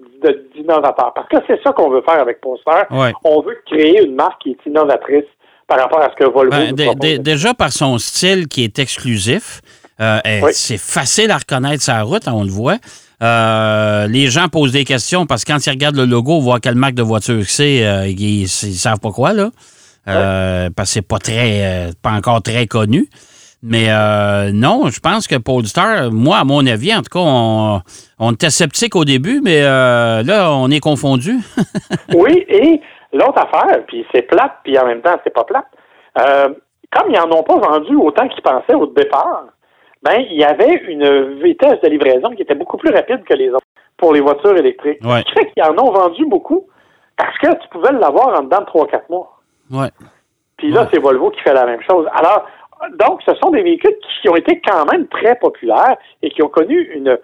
d'innovateur. 0.56 1.12
Parce 1.16 1.28
que 1.28 1.38
c'est 1.48 1.62
ça 1.64 1.74
qu'on 1.74 1.90
veut 1.90 2.04
faire 2.04 2.22
avec 2.22 2.40
Poster. 2.40 2.84
On 3.24 3.42
veut 3.42 3.58
créer 3.66 4.04
une 4.04 4.16
marque 4.16 4.42
qui 4.44 4.52
est 4.52 4.70
innovatrice 4.70 5.26
par 5.68 5.80
rapport 5.80 6.02
à 6.02 6.10
ce 6.12 6.24
que 6.24 6.30
Volvo 6.30 6.56
ben, 6.76 7.20
Déjà 7.20 7.54
par 7.54 7.72
son 7.72 7.98
style 7.98 8.48
qui 8.48 8.64
est 8.64 8.78
exclusif, 8.80 9.62
euh, 10.00 10.20
c'est 10.52 10.78
facile 10.78 11.32
à 11.32 11.38
reconnaître 11.38 11.84
sa 11.84 12.02
route, 12.04 12.28
on 12.28 12.44
le 12.44 12.52
voit. 12.52 12.78
Euh, 13.22 14.08
les 14.08 14.28
gens 14.28 14.48
posent 14.48 14.72
des 14.72 14.86
questions 14.86 15.26
parce 15.26 15.44
que 15.44 15.52
quand 15.52 15.66
ils 15.66 15.72
regardent 15.72 15.98
le 15.98 16.06
logo, 16.06 16.40
voient 16.40 16.60
quelle 16.60 16.76
marque 16.76 16.94
de 16.94 17.04
voiture 17.04 17.44
c'est, 17.46 17.86
euh, 17.86 18.08
ils, 18.08 18.44
ne 18.44 18.48
savent 18.48 19.00
pas 19.00 19.12
quoi, 19.12 19.34
là. 19.34 19.50
Parce 20.06 20.90
que 20.90 20.94
c'est 20.94 21.08
pas 21.08 21.20
très 21.20 21.92
pas 22.02 22.12
encore 22.12 22.42
très 22.42 22.66
connu. 22.66 23.08
Mais 23.62 23.88
euh, 23.90 24.52
non, 24.54 24.88
je 24.88 25.00
pense 25.02 25.28
que 25.28 25.36
Polestar, 25.36 26.12
moi, 26.12 26.38
à 26.38 26.44
mon 26.46 26.66
avis, 26.66 26.94
en 26.96 27.02
tout 27.02 27.12
cas, 27.12 27.20
on, 28.20 28.32
était 28.32 28.50
sceptique 28.50 28.96
au 28.96 29.04
début, 29.04 29.42
mais 29.44 29.64
euh, 29.64 30.24
là, 30.24 30.54
on 30.54 30.70
est 30.70 30.80
confondu. 30.80 31.36
oui, 32.16 32.46
et 32.48 32.80
l'autre 33.12 33.38
affaire, 33.38 33.84
puis 33.88 34.06
c'est 34.14 34.22
plate, 34.22 34.54
puis 34.64 34.80
en 34.80 34.86
même 34.86 35.02
temps, 35.02 35.20
c'est 35.24 35.34
pas 35.34 35.44
plate. 35.44 35.68
Euh, 36.20 36.50
comme 36.92 37.12
ils 37.12 37.20
n'en 37.20 37.38
ont 37.38 37.44
pas 37.44 37.58
vendu 37.58 37.96
autant 37.96 38.28
qu'ils 38.30 38.42
pensaient 38.42 38.76
au 38.76 38.88
départ, 38.88 39.46
ben, 40.04 40.24
il 40.30 40.40
y 40.40 40.46
avait 40.46 40.76
une 40.88 41.42
vitesse 41.44 41.82
de 41.84 41.90
livraison 41.90 42.30
qui 42.30 42.44
était 42.44 42.56
beaucoup 42.56 42.78
plus 42.78 42.94
rapide 42.94 43.24
que 43.26 43.34
les 43.34 43.50
autres 43.50 43.66
pour 43.98 44.14
les 44.14 44.22
voitures 44.22 44.56
électriques. 44.56 45.00
Ce 45.04 45.22
qui 45.24 45.34
fait 45.34 45.52
qu'ils 45.52 45.64
en 45.64 45.78
ont 45.78 45.92
vendu 45.92 46.26
beaucoup 46.26 46.66
parce 47.18 47.38
que 47.40 47.62
tu 47.62 47.68
pouvais 47.70 47.92
l'avoir 47.92 48.40
en 48.40 48.44
dedans 48.44 48.62
de 48.62 48.66
3-4 48.66 49.02
mois. 49.10 49.42
Ouais. 49.70 49.90
Puis 50.56 50.72
là, 50.72 50.88
c'est 50.92 51.00
Volvo 51.00 51.32
qui 51.32 51.42
fait 51.42 51.54
la 51.54 51.66
même 51.66 51.82
chose. 51.82 52.06
Alors, 52.14 52.46
donc, 52.98 53.22
ce 53.26 53.36
sont 53.36 53.52
des 53.52 53.62
véhicules 53.62 53.96
qui 54.22 54.30
ont 54.30 54.36
été 54.36 54.62
quand 54.62 54.86
même 54.92 55.08
très 55.08 55.36
populaires 55.36 55.98
et 56.22 56.30
qui 56.30 56.42
ont 56.42 56.50
connu 56.50 56.80
une 56.96 57.18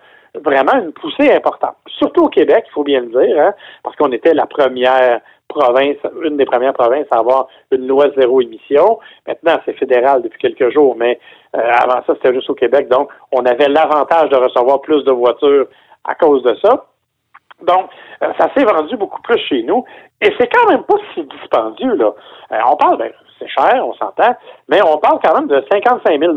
vraiment 0.43 0.73
une 0.73 0.91
poussée 0.91 1.31
importante. 1.31 1.75
Surtout 1.87 2.23
au 2.23 2.29
Québec, 2.29 2.65
il 2.67 2.71
faut 2.71 2.83
bien 2.83 3.01
le 3.01 3.07
dire, 3.07 3.39
hein, 3.39 3.53
parce 3.83 3.95
qu'on 3.95 4.11
était 4.11 4.33
la 4.33 4.45
première 4.45 5.21
province, 5.47 5.97
une 6.23 6.37
des 6.37 6.45
premières 6.45 6.73
provinces 6.73 7.07
à 7.11 7.19
avoir 7.19 7.47
une 7.71 7.87
loi 7.87 8.07
zéro 8.17 8.41
émission. 8.41 8.99
Maintenant, 9.27 9.57
c'est 9.65 9.77
fédéral 9.77 10.21
depuis 10.21 10.39
quelques 10.39 10.73
jours, 10.73 10.95
mais 10.97 11.19
euh, 11.55 11.59
avant 11.59 12.03
ça, 12.05 12.15
c'était 12.15 12.33
juste 12.33 12.49
au 12.49 12.55
Québec. 12.55 12.89
Donc, 12.89 13.09
on 13.31 13.45
avait 13.45 13.69
l'avantage 13.69 14.29
de 14.29 14.35
recevoir 14.35 14.81
plus 14.81 15.03
de 15.03 15.11
voitures 15.11 15.67
à 16.03 16.15
cause 16.15 16.43
de 16.43 16.55
ça. 16.61 16.85
Donc, 17.61 17.89
euh, 18.21 18.31
ça 18.37 18.49
s'est 18.53 18.65
vendu 18.65 18.97
beaucoup 18.97 19.21
plus 19.21 19.39
chez 19.39 19.63
nous. 19.63 19.85
Et 20.21 20.33
c'est 20.39 20.47
quand 20.53 20.69
même 20.69 20.83
pas 20.83 20.95
si 21.13 21.23
dispendieux, 21.23 21.95
là. 21.95 22.13
Euh, 22.51 22.59
on 22.69 22.75
parle, 22.75 22.97
ben, 22.97 23.11
c'est 23.39 23.47
cher, 23.47 23.85
on 23.85 23.93
s'entend, 23.93 24.35
mais 24.69 24.81
on 24.81 24.97
parle 24.97 25.19
quand 25.23 25.35
même 25.35 25.47
de 25.47 25.63
55 25.71 26.19
000 26.19 26.33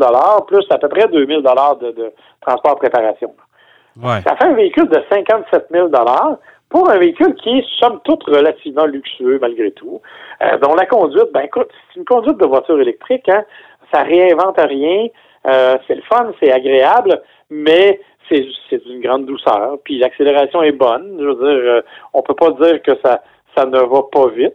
plus 0.47 0.65
à 0.69 0.77
peu 0.77 0.89
près 0.89 1.07
2 1.07 1.25
000 1.25 1.41
de, 1.41 1.91
de 1.91 2.13
transport 2.41 2.75
préparation. 2.75 3.33
Ouais. 4.01 4.21
Ça 4.25 4.35
fait 4.35 4.45
un 4.45 4.53
véhicule 4.53 4.87
de 4.87 5.03
57 5.09 5.67
000 5.71 5.89
pour 6.69 6.89
un 6.89 6.97
véhicule 6.97 7.35
qui 7.35 7.49
est, 7.49 7.65
somme 7.79 7.99
toute, 8.03 8.23
relativement 8.25 8.85
luxueux 8.85 9.39
malgré 9.41 9.71
tout, 9.71 10.01
euh, 10.41 10.57
dont 10.59 10.75
la 10.75 10.85
conduite, 10.85 11.31
ben 11.33 11.41
écoute, 11.41 11.69
c'est 11.87 11.99
une 11.99 12.05
conduite 12.05 12.37
de 12.37 12.45
voiture 12.45 12.79
électrique, 12.79 13.27
hein, 13.29 13.43
ça 13.91 14.03
réinvente 14.03 14.57
rien, 14.57 15.07
euh, 15.47 15.77
c'est 15.87 15.95
le 15.95 16.01
fun, 16.03 16.31
c'est 16.39 16.51
agréable, 16.51 17.21
mais 17.49 17.99
c'est, 18.29 18.45
c'est 18.69 18.83
d'une 18.85 19.01
grande 19.01 19.25
douceur, 19.25 19.77
puis 19.83 19.97
l'accélération 19.99 20.61
est 20.63 20.71
bonne, 20.71 21.17
je 21.19 21.25
veux 21.25 21.35
dire, 21.35 21.71
euh, 21.73 21.81
on 22.13 22.21
peut 22.21 22.35
pas 22.35 22.51
dire 22.51 22.81
que 22.81 22.91
ça, 23.03 23.21
ça 23.55 23.65
ne 23.65 23.77
va 23.79 24.01
pas 24.11 24.27
vite, 24.29 24.53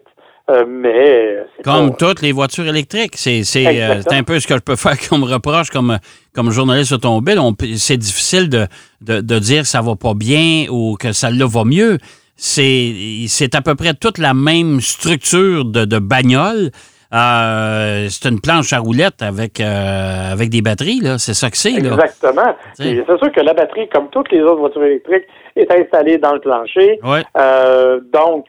euh, 0.50 0.64
mais... 0.68 1.38
c'est 1.56 1.62
Comme 1.64 1.90
pas- 1.90 1.96
toutes 1.96 2.22
les 2.22 2.32
voitures 2.32 2.66
électriques. 2.66 3.14
C'est 3.16 3.44
c'est, 3.44 3.66
euh, 3.82 4.00
un 4.10 4.22
peu 4.22 4.38
ce 4.40 4.46
que 4.46 4.54
je 4.54 4.60
peux 4.60 4.76
faire 4.84 4.96
comme 5.08 5.24
reproche 5.24 5.70
comme, 5.70 5.98
comme 6.34 6.50
journaliste 6.50 6.92
automobile. 6.92 7.38
C'est 7.76 7.96
difficile 7.96 8.48
de, 8.50 8.66
de, 9.00 9.20
de 9.22 9.38
dire 9.38 9.62
que 9.62 9.68
ça 9.68 9.80
va 9.80 9.96
pas 9.96 10.12
bien 10.14 10.66
ou 10.70 10.96
que 11.00 11.12
ça 11.12 11.30
le 11.30 11.44
va 11.46 11.64
mieux. 11.64 11.98
C'est 12.36 13.24
c'est 13.28 13.54
à 13.54 13.62
peu 13.62 13.74
près 13.74 13.94
toute 13.94 14.18
la 14.18 14.34
même 14.34 14.80
structure 14.80 15.64
de, 15.64 15.84
de 15.84 15.98
bagnole. 15.98 16.72
Euh, 17.14 18.06
c'est 18.08 18.28
une 18.28 18.40
planche 18.40 18.72
à 18.72 18.78
roulettes 18.78 19.22
avec, 19.22 19.60
euh, 19.60 20.32
avec 20.32 20.50
des 20.50 20.62
batteries, 20.62 21.00
là. 21.00 21.18
C'est 21.18 21.34
ça 21.34 21.48
que 21.48 21.56
c'est, 21.56 21.80
là. 21.80 21.92
Exactement. 21.92 22.56
C'est 22.74 23.04
sûr 23.06 23.32
que 23.32 23.40
la 23.40 23.54
batterie, 23.54 23.88
comme 23.88 24.08
toutes 24.10 24.32
les 24.32 24.42
autres 24.42 24.60
voitures 24.60 24.84
électriques, 24.84 25.24
est 25.54 25.70
installée 25.72 26.18
dans 26.18 26.32
le 26.32 26.40
plancher. 26.40 26.98
Ouais. 27.04 27.22
Euh, 27.38 28.00
donc, 28.12 28.46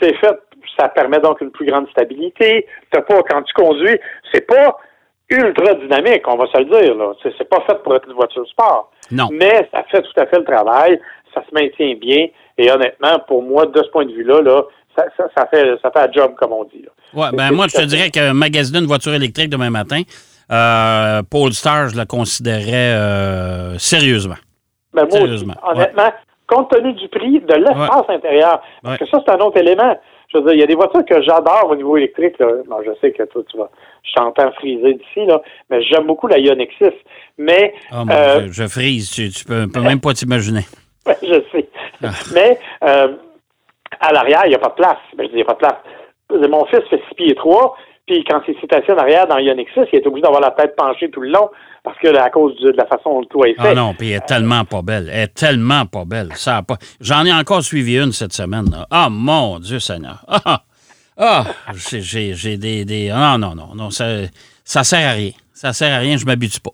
c'est 0.00 0.14
fait, 0.16 0.38
ça 0.78 0.88
permet 0.88 1.18
donc 1.18 1.40
une 1.40 1.50
plus 1.50 1.66
grande 1.66 1.88
stabilité. 1.88 2.66
T'as 2.92 3.02
pas, 3.02 3.22
quand 3.28 3.42
tu 3.42 3.52
conduis, 3.54 3.98
c'est 4.32 4.46
pas 4.46 4.76
ultra 5.28 5.74
dynamique, 5.74 6.22
on 6.28 6.36
va 6.36 6.46
se 6.46 6.58
le 6.58 6.66
dire, 6.66 6.94
là. 6.94 7.12
C'est 7.22 7.48
pas 7.48 7.60
fait 7.66 7.82
pour 7.82 7.96
être 7.96 8.06
une 8.06 8.14
voiture 8.14 8.46
sport. 8.46 8.92
Non. 9.10 9.28
Mais 9.32 9.68
ça 9.74 9.82
fait 9.90 10.02
tout 10.02 10.20
à 10.20 10.26
fait 10.26 10.38
le 10.38 10.44
travail, 10.44 11.00
ça 11.34 11.42
se 11.48 11.52
maintient 11.52 11.94
bien, 12.00 12.28
et 12.58 12.70
honnêtement, 12.70 13.18
pour 13.26 13.42
moi, 13.42 13.66
de 13.66 13.82
ce 13.82 13.88
point 13.88 14.04
de 14.04 14.12
vue-là, 14.12 14.42
là, 14.42 14.62
ça, 14.96 15.04
ça, 15.16 15.24
ça 15.36 15.46
fait, 15.46 15.76
ça 15.82 15.90
fait 15.90 16.08
un 16.08 16.12
job, 16.12 16.34
comme 16.36 16.52
on 16.52 16.64
dit, 16.64 16.82
là. 16.82 16.90
Ouais, 17.14 17.28
ben 17.32 17.52
moi, 17.52 17.66
je 17.68 17.76
te 17.76 17.82
dirais 17.82 18.10
que 18.10 18.32
magasiner 18.32 18.80
une 18.80 18.86
voiture 18.86 19.14
électrique 19.14 19.48
demain 19.48 19.70
matin, 19.70 20.02
euh, 20.50 21.22
Polestar, 21.22 21.88
je 21.88 21.96
la 21.96 22.06
considérais 22.06 22.94
euh, 22.94 23.78
sérieusement. 23.78 24.36
Ben, 24.92 25.02
moi 25.02 25.18
Sérieusement, 25.18 25.54
honnêtement, 25.62 26.12
compte 26.46 26.70
tenu 26.70 26.92
du 26.94 27.08
prix, 27.08 27.40
de 27.40 27.54
l'espace 27.54 28.08
intérieur, 28.08 28.62
parce 28.82 28.98
que 28.98 29.06
ça, 29.06 29.18
c'est 29.24 29.32
un 29.32 29.38
autre 29.38 29.58
élément. 29.58 29.98
Je 30.32 30.38
veux 30.38 30.44
dire, 30.44 30.54
il 30.54 30.60
y 30.60 30.62
a 30.62 30.66
des 30.66 30.74
voitures 30.74 31.04
que 31.04 31.22
j'adore 31.22 31.68
au 31.70 31.76
niveau 31.76 31.96
électrique. 31.96 32.38
Là. 32.40 32.48
Bon, 32.68 32.76
je 32.84 32.90
sais 33.00 33.12
que 33.12 33.22
toi, 33.24 33.42
tu 33.48 33.56
vas, 33.56 33.70
je 34.02 34.12
t'entends 34.14 34.50
friser 34.52 34.94
d'ici, 34.94 35.24
là, 35.26 35.40
mais 35.70 35.82
j'aime 35.82 36.06
beaucoup 36.06 36.26
la 36.26 36.38
Ioniq 36.38 36.70
6. 36.78 36.90
Mais, 37.38 37.74
Oh 37.92 38.04
euh, 38.10 38.48
je 38.50 38.66
frise, 38.66 39.10
tu, 39.10 39.30
tu 39.30 39.44
peux, 39.44 39.66
peux 39.68 39.80
même 39.80 40.00
pas 40.00 40.14
t'imaginer. 40.14 40.64
je 41.22 41.42
sais. 41.52 41.68
Ah. 42.02 42.10
Mais, 42.34 42.58
euh, 42.82 43.08
à 44.00 44.12
l'arrière, 44.12 44.42
il 44.46 44.50
n'y 44.50 44.54
a 44.54 44.58
pas 44.58 44.68
de 44.68 44.74
place. 44.74 44.98
Ben, 45.16 45.24
je 45.24 45.28
dis, 45.28 45.32
il 45.34 45.36
n'y 45.36 45.42
a 45.42 45.44
pas 45.46 45.54
de 45.54 45.58
place. 45.58 45.76
Mon 46.50 46.64
fils 46.66 46.80
fait 46.90 47.00
6 47.08 47.14
pieds 47.16 47.34
3, 47.34 47.76
puis 48.06 48.24
quand 48.28 48.40
il 48.48 48.54
s'est 48.60 48.74
assis 48.74 48.92
en 48.92 48.98
arrière 48.98 49.26
dans 49.26 49.38
Ioniq 49.38 49.68
6, 49.74 49.80
il 49.92 49.98
est 50.00 50.06
obligé 50.06 50.22
d'avoir 50.22 50.40
la 50.40 50.50
tête 50.52 50.74
penchée 50.76 51.10
tout 51.10 51.20
le 51.20 51.30
long, 51.30 51.48
parce 51.84 51.96
que 51.98 52.14
à 52.16 52.30
cause 52.30 52.56
de 52.60 52.70
la 52.72 52.86
façon 52.86 53.10
dont 53.14 53.20
le 53.20 53.26
toit 53.26 53.48
est 53.48 53.54
fait. 53.54 53.68
Ah 53.70 53.74
non, 53.74 53.94
puis 53.94 54.10
elle 54.10 54.16
est 54.18 54.26
tellement 54.26 54.64
pas 54.64 54.82
belle. 54.82 55.08
Elle 55.12 55.20
est 55.24 55.34
tellement 55.34 55.86
pas 55.86 56.04
belle. 56.04 56.28
Ça 56.34 56.58
a 56.58 56.62
pas... 56.62 56.76
J'en 57.00 57.24
ai 57.24 57.32
encore 57.32 57.62
suivi 57.62 57.96
une 57.98 58.12
cette 58.12 58.32
semaine. 58.32 58.66
là. 58.70 58.86
Ah, 58.90 59.08
mon 59.10 59.58
Dieu 59.60 59.78
Seigneur. 59.78 60.24
Ah, 60.28 60.62
ah, 61.18 61.44
j'ai- 61.74 62.00
j'ai 62.02 62.34
j'ai 62.34 62.56
des, 62.58 62.84
des... 62.84 63.10
Ah, 63.14 63.36
non, 63.38 63.54
non, 63.54 63.68
non, 63.74 63.90
ça, 63.90 64.04
ça 64.64 64.84
sert 64.84 65.08
à 65.08 65.12
rien. 65.12 65.30
Ça 65.54 65.72
sert 65.72 65.94
à 65.94 65.98
rien, 65.98 66.16
je 66.18 66.26
m'habitue 66.26 66.60
pas. 66.60 66.72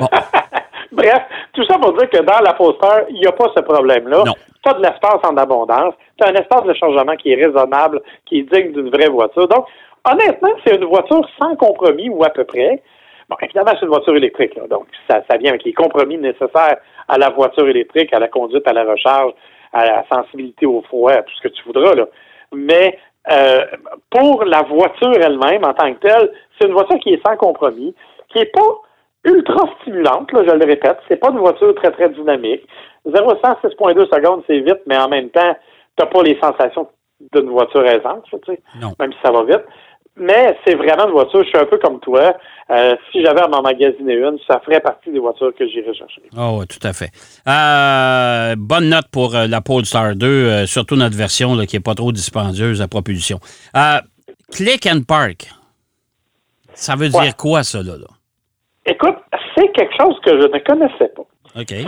Bon, 0.00 0.08
Bref, 0.92 1.20
tout 1.52 1.64
ça 1.66 1.78
pour 1.78 1.96
dire 1.96 2.10
que 2.10 2.18
dans 2.22 2.40
la 2.40 2.52
poster, 2.54 3.04
il 3.10 3.20
n'y 3.20 3.26
a 3.26 3.32
pas 3.32 3.46
ce 3.56 3.60
problème-là. 3.62 4.24
Tu 4.62 4.70
as 4.70 4.74
de 4.74 4.82
l'espace 4.82 5.20
en 5.24 5.36
abondance. 5.36 5.94
Tu 6.18 6.24
as 6.24 6.30
un 6.30 6.34
espace 6.34 6.64
de 6.64 6.74
chargement 6.74 7.16
qui 7.16 7.32
est 7.32 7.44
raisonnable, 7.44 8.02
qui 8.26 8.40
est 8.40 8.42
digne 8.42 8.72
d'une 8.72 8.90
vraie 8.90 9.08
voiture. 9.08 9.48
Donc, 9.48 9.66
honnêtement, 10.04 10.50
c'est 10.64 10.76
une 10.76 10.84
voiture 10.84 11.26
sans 11.40 11.56
compromis 11.56 12.08
ou 12.10 12.22
à 12.24 12.30
peu 12.30 12.44
près. 12.44 12.82
Bon, 13.28 13.36
évidemment, 13.40 13.70
c'est 13.74 13.86
une 13.86 13.92
voiture 13.92 14.16
électrique. 14.16 14.54
là. 14.56 14.66
donc, 14.68 14.86
ça, 15.08 15.22
ça 15.30 15.36
vient 15.38 15.50
avec 15.50 15.64
les 15.64 15.72
compromis 15.72 16.18
nécessaires 16.18 16.76
à 17.08 17.18
la 17.18 17.30
voiture 17.30 17.68
électrique, 17.68 18.12
à 18.12 18.18
la 18.18 18.28
conduite, 18.28 18.66
à 18.66 18.72
la 18.72 18.84
recharge, 18.84 19.32
à 19.72 19.84
la 19.84 20.04
sensibilité 20.12 20.66
au 20.66 20.82
froid, 20.82 21.12
à 21.12 21.22
tout 21.22 21.34
ce 21.36 21.48
que 21.48 21.54
tu 21.54 21.62
voudras. 21.64 21.94
Là. 21.94 22.06
Mais 22.52 22.98
euh, 23.30 23.64
pour 24.10 24.44
la 24.44 24.62
voiture 24.62 25.14
elle-même, 25.20 25.64
en 25.64 25.74
tant 25.74 25.92
que 25.94 26.00
telle, 26.00 26.32
c'est 26.58 26.66
une 26.66 26.72
voiture 26.72 26.98
qui 26.98 27.14
est 27.14 27.26
sans 27.26 27.36
compromis, 27.36 27.94
qui 28.30 28.38
n'est 28.38 28.46
pas 28.46 28.80
ultra 29.24 29.64
stimulante, 29.80 30.32
là, 30.32 30.42
je 30.46 30.54
le 30.54 30.64
répète. 30.66 30.98
C'est 31.08 31.16
pas 31.16 31.30
une 31.30 31.38
voiture 31.38 31.74
très, 31.74 31.90
très 31.90 32.08
dynamique. 32.10 32.62
0 33.06 33.30
100, 33.42 33.52
6.2 33.64 34.06
secondes, 34.14 34.42
c'est 34.46 34.60
vite, 34.60 34.80
mais 34.86 34.96
en 34.96 35.08
même 35.08 35.30
temps, 35.30 35.56
t'as 35.96 36.06
pas 36.06 36.22
les 36.22 36.38
sensations 36.40 36.88
d'une 37.32 37.50
voiture 37.50 37.84
aisante, 37.86 38.24
tu 38.30 38.38
sais, 38.46 38.60
Non. 38.80 38.92
même 38.98 39.12
si 39.12 39.18
ça 39.22 39.30
va 39.30 39.44
vite. 39.44 39.64
Mais 40.16 40.56
c'est 40.66 40.74
vraiment 40.74 41.06
une 41.06 41.12
voiture, 41.12 41.42
je 41.44 41.48
suis 41.48 41.58
un 41.58 41.64
peu 41.66 41.78
comme 41.78 41.98
toi. 42.00 42.34
Euh, 42.70 42.94
si 43.10 43.22
j'avais 43.24 43.40
à 43.40 43.48
m'en 43.48 43.62
magasiner 43.62 44.14
une, 44.14 44.38
ça 44.46 44.60
ferait 44.64 44.80
partie 44.80 45.10
des 45.10 45.18
voitures 45.18 45.52
que 45.54 45.66
j'irais 45.66 45.94
chercher. 45.94 46.22
oh, 46.36 46.58
ouais, 46.58 46.66
tout 46.66 46.84
à 46.86 46.92
fait. 46.92 47.10
Euh, 47.48 48.54
bonne 48.58 48.88
note 48.90 49.06
pour 49.12 49.34
euh, 49.34 49.46
la 49.46 49.60
Polestar 49.60 50.14
2, 50.16 50.26
euh, 50.26 50.66
surtout 50.66 50.96
notre 50.96 51.16
version 51.16 51.54
là, 51.54 51.64
qui 51.66 51.76
n'est 51.76 51.80
pas 51.82 51.94
trop 51.94 52.12
dispendieuse 52.12 52.82
à 52.82 52.88
propulsion. 52.88 53.38
Euh, 53.76 53.98
click 54.52 54.86
and 54.86 55.02
Park. 55.06 55.48
Ça 56.74 56.96
veut 56.96 57.10
Ouais. 57.14 57.22
dire 57.24 57.36
quoi, 57.36 57.62
ça, 57.62 57.78
là? 57.82 57.96
là? 57.96 58.06
Écoute, 58.86 59.16
c'est 59.56 59.68
quelque 59.72 59.94
chose 60.00 60.18
que 60.24 60.40
je 60.40 60.46
ne 60.46 60.58
connaissais 60.58 61.08
pas. 61.08 61.22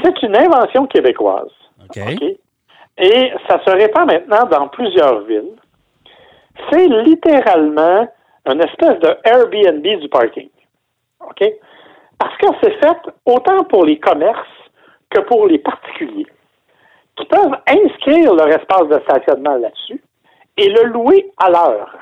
C'est 0.04 0.22
une 0.22 0.36
invention 0.36 0.86
québécoise. 0.86 1.50
Et 2.98 3.32
ça 3.48 3.60
se 3.64 3.70
répand 3.70 4.06
maintenant 4.06 4.46
dans 4.50 4.68
plusieurs 4.68 5.22
villes. 5.24 5.56
C'est 6.70 6.86
littéralement 6.86 8.06
une 8.46 8.60
espèce 8.60 8.98
de 9.00 9.16
Airbnb 9.24 9.82
du 9.82 10.08
parking. 10.08 10.50
OK? 11.20 11.44
Parce 12.18 12.36
que 12.36 12.46
c'est 12.62 12.78
fait 12.84 12.98
autant 13.24 13.64
pour 13.64 13.84
les 13.84 13.98
commerces 13.98 14.46
que 15.10 15.20
pour 15.20 15.46
les 15.46 15.58
particuliers 15.58 16.26
qui 17.16 17.26
peuvent 17.26 17.56
inscrire 17.66 18.34
leur 18.34 18.48
espace 18.48 18.88
de 18.88 19.00
stationnement 19.00 19.56
là-dessus 19.56 20.02
et 20.56 20.68
le 20.68 20.84
louer 20.84 21.30
à 21.38 21.50
l'heure. 21.50 21.98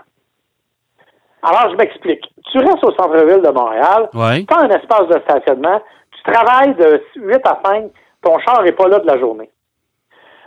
Alors, 1.42 1.70
je 1.70 1.76
m'explique. 1.76 2.24
Tu 2.52 2.58
restes 2.58 2.84
au 2.84 2.92
centre-ville 2.92 3.42
de 3.42 3.50
Montréal, 3.50 4.08
Ouais. 4.14 4.44
tu 4.44 4.54
as 4.54 4.60
un 4.60 4.68
espace 4.68 5.08
de 5.08 5.18
stationnement, 5.20 5.80
tu 6.12 6.32
travailles 6.32 6.74
de 6.74 7.02
8 7.16 7.40
à 7.46 7.60
5, 7.64 7.90
ton 8.22 8.38
char 8.40 8.62
n'est 8.62 8.72
pas 8.72 8.88
là 8.88 8.98
de 8.98 9.06
la 9.06 9.18
journée. 9.18 9.50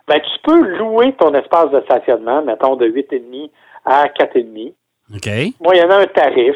Ben, 0.08 0.20
tu 0.20 0.40
peux 0.44 0.60
louer 0.78 1.14
ton 1.14 1.34
espace 1.34 1.70
de 1.72 1.82
stationnement, 1.82 2.42
mettons 2.44 2.76
de 2.76 2.86
8,5 2.88 3.50
à 3.86 4.08
4,5, 4.10 4.74
OK. 5.16 5.30
moyennant 5.62 5.96
un 6.00 6.06
tarif, 6.08 6.56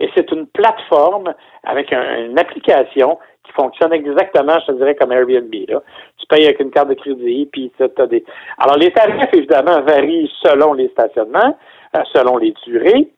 et 0.00 0.08
c'est 0.14 0.30
une 0.32 0.46
plateforme 0.46 1.34
avec 1.64 1.92
un- 1.92 2.24
une 2.26 2.38
application 2.38 3.18
qui 3.44 3.52
fonctionne 3.52 3.92
exactement, 3.92 4.58
je 4.60 4.66
te 4.66 4.72
dirais, 4.78 4.94
comme 4.94 5.12
Airbnb. 5.12 5.52
Là. 5.68 5.80
Tu 6.18 6.26
payes 6.28 6.44
avec 6.46 6.60
une 6.60 6.70
carte 6.70 6.88
de 6.88 6.94
crédit, 6.94 7.48
puis 7.52 7.70
tu 7.76 7.82
as 7.84 8.06
des... 8.06 8.24
Alors, 8.58 8.76
les 8.78 8.90
tarifs, 8.92 9.28
évidemment, 9.34 9.82
varient 9.82 10.30
selon 10.42 10.72
les 10.72 10.88
stationnements, 10.88 11.58
euh, 11.96 12.00
selon 12.14 12.38
les 12.38 12.54
durées. 12.66 13.10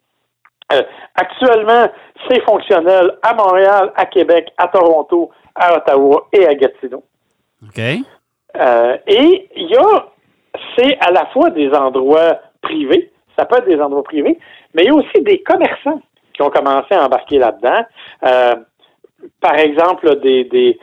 Euh, 0.72 0.82
actuellement, 1.14 1.86
c'est 2.28 2.42
fonctionnel 2.42 3.12
à 3.22 3.34
Montréal, 3.34 3.92
à 3.94 4.06
Québec, 4.06 4.52
à 4.58 4.68
Toronto, 4.68 5.30
à 5.54 5.76
Ottawa 5.76 6.26
et 6.32 6.46
à 6.46 6.54
Gatineau. 6.54 7.04
OK. 7.62 7.80
Euh, 8.56 8.96
et 9.06 9.48
il 9.54 9.68
y 9.68 9.76
a, 9.76 10.06
c'est 10.76 10.98
à 11.00 11.10
la 11.12 11.26
fois 11.26 11.50
des 11.50 11.70
endroits 11.70 12.38
privés, 12.62 13.12
ça 13.38 13.44
peut 13.44 13.58
être 13.58 13.68
des 13.68 13.80
endroits 13.80 14.02
privés, 14.02 14.38
mais 14.74 14.82
il 14.82 14.88
y 14.88 14.90
a 14.90 14.94
aussi 14.94 15.22
des 15.22 15.42
commerçants 15.42 16.00
qui 16.34 16.42
ont 16.42 16.50
commencé 16.50 16.94
à 16.94 17.04
embarquer 17.04 17.38
là-dedans. 17.38 17.84
Euh, 18.24 18.56
par 19.40 19.56
exemple, 19.56 20.20
des, 20.20 20.44
des 20.44 20.78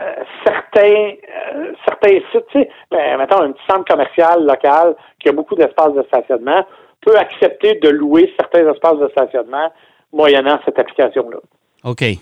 euh, 0.00 0.14
certains 0.44 1.12
euh, 1.54 1.72
certains 1.86 2.20
sites, 2.30 2.46
tu 2.52 2.60
sais, 2.60 2.70
ben, 2.90 3.18
mettons 3.18 3.42
un 3.42 3.52
petit 3.52 3.64
centre 3.68 3.84
commercial 3.84 4.46
local 4.46 4.94
qui 5.18 5.28
a 5.28 5.32
beaucoup 5.32 5.56
d'espaces 5.56 5.92
de 5.92 6.02
stationnement, 6.04 6.64
peut 7.00 7.16
accepter 7.16 7.74
de 7.82 7.88
louer 7.88 8.32
certains 8.38 8.70
espaces 8.70 8.98
de 8.98 9.08
stationnement 9.08 9.72
moyennant 10.12 10.58
cette 10.64 10.78
application-là. 10.78 11.38
OK. 11.84 12.00
Ben, 12.00 12.18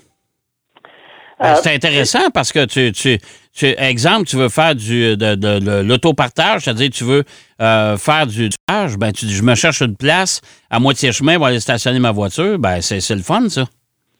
Euh, 1.48 1.54
c'est 1.56 1.74
intéressant 1.74 2.30
parce 2.32 2.50
que 2.50 2.64
tu, 2.64 2.92
tu, 2.92 3.18
tu, 3.54 3.66
exemple, 3.78 4.24
tu 4.24 4.36
veux 4.36 4.48
faire 4.48 4.74
du 4.74 5.16
de, 5.18 5.34
de, 5.34 5.58
de 5.58 5.82
l'autopartage, 5.86 6.62
c'est-à-dire 6.62 6.88
tu 6.90 7.04
veux 7.04 7.24
euh, 7.60 7.96
faire 7.98 8.26
du 8.26 8.48
partage, 8.66 8.96
ben 8.96 9.12
tu 9.12 9.26
dis 9.26 9.34
je 9.34 9.42
me 9.42 9.54
cherche 9.54 9.82
une 9.82 9.96
place 9.96 10.40
à 10.70 10.78
moitié 10.78 11.12
chemin 11.12 11.36
pour 11.36 11.46
aller 11.46 11.60
stationner 11.60 11.98
ma 11.98 12.10
voiture, 12.10 12.58
ben 12.58 12.80
c'est 12.80 13.00
c'est 13.00 13.14
le 13.14 13.20
fun 13.20 13.48
ça. 13.50 13.64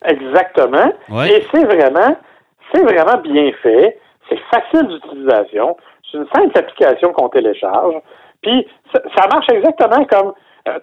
Exactement. 0.05 0.93
Ouais. 1.09 1.31
Et 1.31 1.43
c'est 1.51 1.65
vraiment, 1.65 2.15
c'est 2.71 2.83
vraiment 2.83 3.17
bien 3.21 3.51
fait. 3.63 3.97
C'est 4.29 4.39
facile 4.53 4.87
d'utilisation. 4.87 5.75
C'est 6.11 6.19
une 6.19 6.27
simple 6.35 6.55
application 6.57 7.13
qu'on 7.13 7.29
télécharge. 7.29 7.95
Puis 8.43 8.67
ça, 8.93 9.01
ça 9.17 9.27
marche 9.27 9.49
exactement 9.49 10.05
comme 10.05 10.33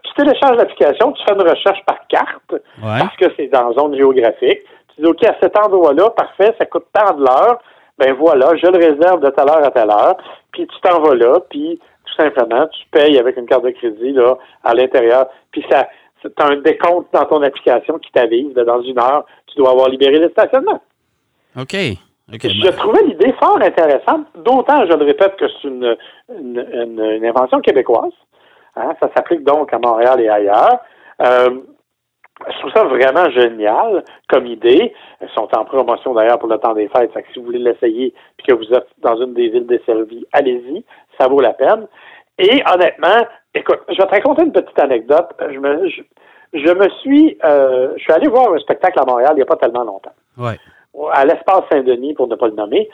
tu 0.02 0.14
télécharges 0.14 0.56
l'application, 0.56 1.12
tu 1.12 1.22
fais 1.24 1.34
une 1.34 1.42
recherche 1.48 1.84
par 1.86 2.06
carte 2.08 2.52
Ouais. 2.52 2.98
parce 3.00 3.16
que 3.16 3.26
c'est 3.36 3.48
dans 3.48 3.72
zone 3.72 3.96
géographique. 3.96 4.60
Tu 4.94 5.02
dis 5.02 5.06
OK, 5.06 5.24
à 5.24 5.34
cet 5.42 5.56
endroit-là, 5.58 6.10
parfait, 6.10 6.54
ça 6.58 6.66
coûte 6.66 6.86
tant 6.92 7.14
de 7.14 7.20
l'heure. 7.24 7.58
Ben 7.98 8.12
voilà, 8.14 8.50
je 8.56 8.66
le 8.66 8.76
réserve 8.78 9.20
de 9.20 9.30
telle 9.30 9.48
heure 9.48 9.64
à 9.64 9.70
telle 9.70 9.90
heure. 9.90 10.16
Puis 10.52 10.66
tu 10.66 10.80
t'en 10.80 11.00
vas 11.00 11.14
là, 11.14 11.38
puis 11.50 11.80
tout 12.06 12.14
simplement, 12.22 12.66
tu 12.68 12.86
payes 12.90 13.18
avec 13.18 13.36
une 13.36 13.46
carte 13.46 13.64
de 13.64 13.70
crédit 13.70 14.12
là 14.12 14.34
à 14.64 14.74
l'intérieur. 14.74 15.26
Puis 15.52 15.64
ça, 15.70 15.88
tu 16.22 16.28
as 16.38 16.46
un 16.46 16.56
décompte 16.56 17.12
dans 17.12 17.24
ton 17.26 17.42
application 17.42 17.98
qui 17.98 18.10
t'avise 18.12 18.52
dans 18.54 18.82
une 18.82 18.98
heure, 18.98 19.24
tu 19.46 19.56
dois 19.58 19.70
avoir 19.70 19.88
libéré 19.88 20.18
le 20.18 20.28
stationnement. 20.30 20.80
OK. 21.60 21.74
Je 22.32 22.70
trouvais 22.76 23.02
l'idée 23.04 23.32
fort 23.38 23.58
intéressante, 23.60 24.26
d'autant, 24.36 24.86
je 24.86 24.96
le 24.96 25.04
répète, 25.04 25.36
que 25.36 25.44
c'est 25.48 25.68
une, 25.68 25.96
une, 26.30 26.66
une- 26.72 27.00
une 27.16 27.26
invention 27.26 27.60
québécoise. 27.60 28.12
Hein, 28.76 28.92
ça 29.00 29.08
s'applique 29.14 29.44
donc 29.44 29.72
à 29.72 29.78
Montréal 29.78 30.20
et 30.20 30.28
ailleurs. 30.28 30.80
Euh, 31.22 31.60
je 32.48 32.58
trouve 32.58 32.72
ça 32.72 32.84
vraiment 32.84 33.30
génial 33.30 34.04
comme 34.28 34.46
idée. 34.46 34.92
Elles 35.20 35.30
sont 35.30 35.48
en 35.56 35.64
promotion 35.64 36.14
d'ailleurs 36.14 36.38
pour 36.38 36.48
le 36.48 36.58
temps 36.58 36.74
des 36.74 36.88
fêtes. 36.88 37.12
Fait 37.12 37.22
que 37.22 37.32
si 37.32 37.38
vous 37.38 37.46
voulez 37.46 37.60
l'essayer 37.60 38.12
puis 38.36 38.46
que 38.48 38.54
vous 38.54 38.72
êtes 38.74 38.88
dans 38.98 39.16
une 39.22 39.34
des 39.34 39.48
villes 39.48 39.66
desservies, 39.66 40.26
allez-y. 40.32 40.84
Ça 41.18 41.28
vaut 41.28 41.40
la 41.40 41.52
peine. 41.52 41.86
Et 42.38 42.62
honnêtement, 42.72 43.24
écoute, 43.54 43.80
je 43.88 43.96
vais 43.96 44.08
te 44.08 44.14
raconter 44.14 44.42
une 44.42 44.52
petite 44.52 44.78
anecdote. 44.80 45.30
Je 45.38 45.58
me, 45.58 45.88
je, 45.88 46.02
je 46.54 46.72
me 46.72 46.88
suis, 47.00 47.38
euh, 47.44 47.92
je 47.96 48.02
suis 48.02 48.12
allé 48.12 48.28
voir 48.28 48.52
un 48.52 48.58
spectacle 48.58 48.98
à 48.98 49.04
Montréal 49.04 49.30
il 49.34 49.36
n'y 49.36 49.42
a 49.42 49.46
pas 49.46 49.56
tellement 49.56 49.84
longtemps 49.84 50.12
ouais. 50.38 50.58
à 51.12 51.24
l'espace 51.24 51.62
Saint-Denis, 51.70 52.14
pour 52.14 52.26
ne 52.26 52.34
pas 52.34 52.48
le 52.48 52.54
nommer. 52.54 52.88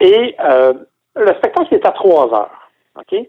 Et 0.00 0.34
euh, 0.40 0.74
le 1.14 1.34
spectacle 1.34 1.74
est 1.74 1.86
à 1.86 1.92
3 1.92 2.34
heures. 2.34 2.69
OK? 3.00 3.26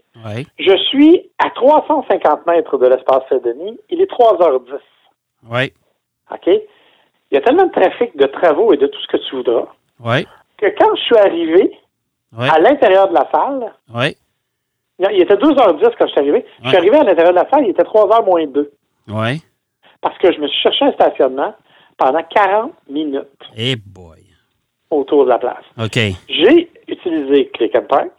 Je 0.59 0.77
suis 0.89 1.29
à 1.39 1.49
350 1.51 2.45
mètres 2.45 2.77
de 2.77 2.87
l'espace 2.87 3.23
Saint-Denis. 3.29 3.79
Il 3.89 4.01
est 4.01 4.09
3h10. 4.11 4.79
Ouais. 5.49 5.73
OK? 6.31 6.47
Il 6.47 7.35
y 7.35 7.37
a 7.37 7.41
tellement 7.41 7.65
de 7.65 7.71
trafic, 7.71 8.15
de 8.17 8.25
travaux 8.27 8.73
et 8.73 8.77
de 8.77 8.87
tout 8.87 8.99
ce 9.01 9.07
que 9.07 9.17
tu 9.29 9.35
voudras 9.37 9.67
Ouais. 10.03 10.25
que 10.57 10.65
quand 10.77 10.95
je 10.95 11.01
suis 11.03 11.17
arrivé 11.17 11.77
à 12.37 12.59
l'intérieur 12.59 13.07
de 13.09 13.13
la 13.13 13.29
salle, 13.31 13.73
Ouais. 13.93 14.15
il 14.99 15.21
était 15.21 15.35
2h10 15.37 15.95
quand 15.97 16.07
je 16.07 16.11
suis 16.11 16.19
arrivé. 16.19 16.45
Je 16.63 16.67
suis 16.69 16.77
arrivé 16.77 16.97
à 16.97 17.03
l'intérieur 17.03 17.33
de 17.33 17.39
la 17.39 17.49
salle, 17.49 17.63
il 17.65 17.69
était 17.71 17.83
3h 17.83 18.25
moins 18.25 18.45
2. 18.45 18.71
Ouais. 19.07 19.37
Parce 20.01 20.17
que 20.17 20.31
je 20.33 20.39
me 20.39 20.47
suis 20.47 20.61
cherché 20.61 20.85
un 20.85 20.91
stationnement 20.93 21.53
pendant 21.97 22.23
40 22.23 22.73
minutes 22.89 23.27
Eh 23.55 23.75
boy. 23.75 24.19
autour 24.89 25.25
de 25.25 25.29
la 25.29 25.37
place. 25.39 25.63
OK. 25.79 25.97
J'ai 26.27 26.69
utilisé 26.87 27.47
Click 27.53 27.75
and 27.75 27.85
Park. 27.87 28.11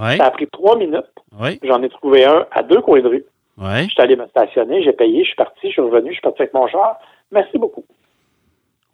Ouais. 0.00 0.16
Ça 0.16 0.26
a 0.26 0.30
pris 0.30 0.46
3 0.48 0.76
minutes. 0.76 1.04
Ouais. 1.38 1.58
J'en 1.62 1.82
ai 1.82 1.88
trouvé 1.88 2.24
un 2.24 2.46
à 2.52 2.62
deux 2.62 2.80
coins 2.80 3.00
de 3.00 3.08
rue. 3.08 3.24
Ouais. 3.58 3.84
Je 3.84 3.90
suis 3.90 4.02
allé 4.02 4.16
me 4.16 4.26
stationner, 4.26 4.82
j'ai 4.82 4.92
payé, 4.92 5.20
je 5.22 5.28
suis 5.28 5.36
parti, 5.36 5.68
je 5.68 5.68
suis 5.72 5.80
revenu, 5.82 6.08
je 6.08 6.14
suis 6.14 6.20
parti 6.22 6.42
avec 6.42 6.52
mon 6.54 6.66
char. 6.68 6.98
Merci 7.32 7.56
beaucoup. 7.58 7.84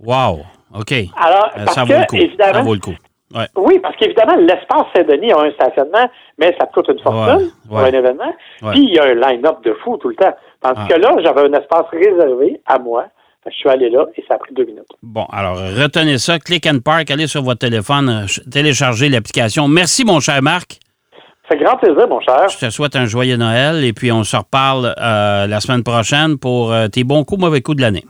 Wow. 0.01 0.41
OK. 0.75 0.93
Alors, 1.17 1.47
Euh, 1.57 1.65
parce 1.65 1.75
ça 1.75 1.85
vaut 1.85 1.93
que, 1.95 1.99
le 2.01 2.07
coup. 2.07 2.17
évidemment, 2.17 2.53
Ça 2.55 2.61
vaut 2.63 2.75
le 2.75 2.81
coup. 2.81 2.95
Ouais. 3.35 3.47
oui, 3.57 3.79
parce 3.81 3.97
qu'évidemment, 3.97 4.37
l'espace 4.37 4.87
Saint-Denis 4.95 5.33
a 5.33 5.41
un 5.41 5.51
stationnement, 5.53 6.09
mais 6.39 6.55
ça 6.61 6.67
coûte 6.67 6.89
une 6.89 6.99
fortune 7.01 7.47
Ouais, 7.47 7.51
pour 7.67 7.77
ouais. 7.79 7.85
un 7.85 7.99
événement. 7.99 8.33
Puis, 8.73 8.83
il 8.83 8.95
y 8.95 8.99
a 8.99 9.05
un 9.05 9.15
line-up 9.15 9.65
de 9.65 9.73
fou 9.83 9.97
tout 9.97 10.09
le 10.09 10.17
temps. 10.17 10.35
Tandis 10.61 10.81
Ah. 10.85 10.89
que 10.95 11.01
là, 11.01 11.15
j'avais 11.23 11.41
un 11.49 11.53
espace 11.59 11.87
réservé 11.91 12.61
à 12.67 12.79
moi. 12.79 13.07
Fait 13.43 13.51
que 13.51 13.55
Je 13.57 13.61
suis 13.61 13.69
allé 13.71 13.91
là 13.91 14.07
et 14.17 14.25
ça 14.29 14.35
a 14.35 14.39
pris 14.39 14.55
deux 14.55 14.65
minutes. 14.65 14.87
Bon, 15.03 15.25
alors 15.33 15.57
retenez 15.57 16.19
ça. 16.19 16.39
Click 16.39 16.65
and 16.67 16.79
Park, 16.85 17.11
allez 17.11 17.27
sur 17.27 17.43
votre 17.43 17.59
téléphone, 17.59 18.09
euh, 18.09 18.27
ch- 18.29 18.41
téléchargez 18.49 19.09
l'application. 19.09 19.67
Merci, 19.67 20.05
mon 20.05 20.21
cher 20.21 20.41
Marc. 20.43 20.79
Fait 21.53 21.59
grand 21.63 21.77
plaisir, 21.77 22.09
mon 22.09 22.21
cher. 22.21 22.49
Je 22.49 22.67
te 22.67 22.71
souhaite 22.71 22.97
un 22.97 23.05
joyeux 23.05 23.37
Noël 23.37 23.85
et 23.85 23.93
puis 23.93 24.11
on 24.11 24.25
se 24.25 24.37
reparle 24.37 24.95
euh, 24.99 25.47
la 25.47 25.61
semaine 25.61 25.83
prochaine 25.83 26.39
pour 26.39 26.73
euh, 26.73 26.89
tes 26.89 27.05
bons 27.05 27.25
coups, 27.25 27.43
mauvais 27.43 27.61
coups 27.61 27.77
de 27.77 27.83
l'année. 27.83 28.05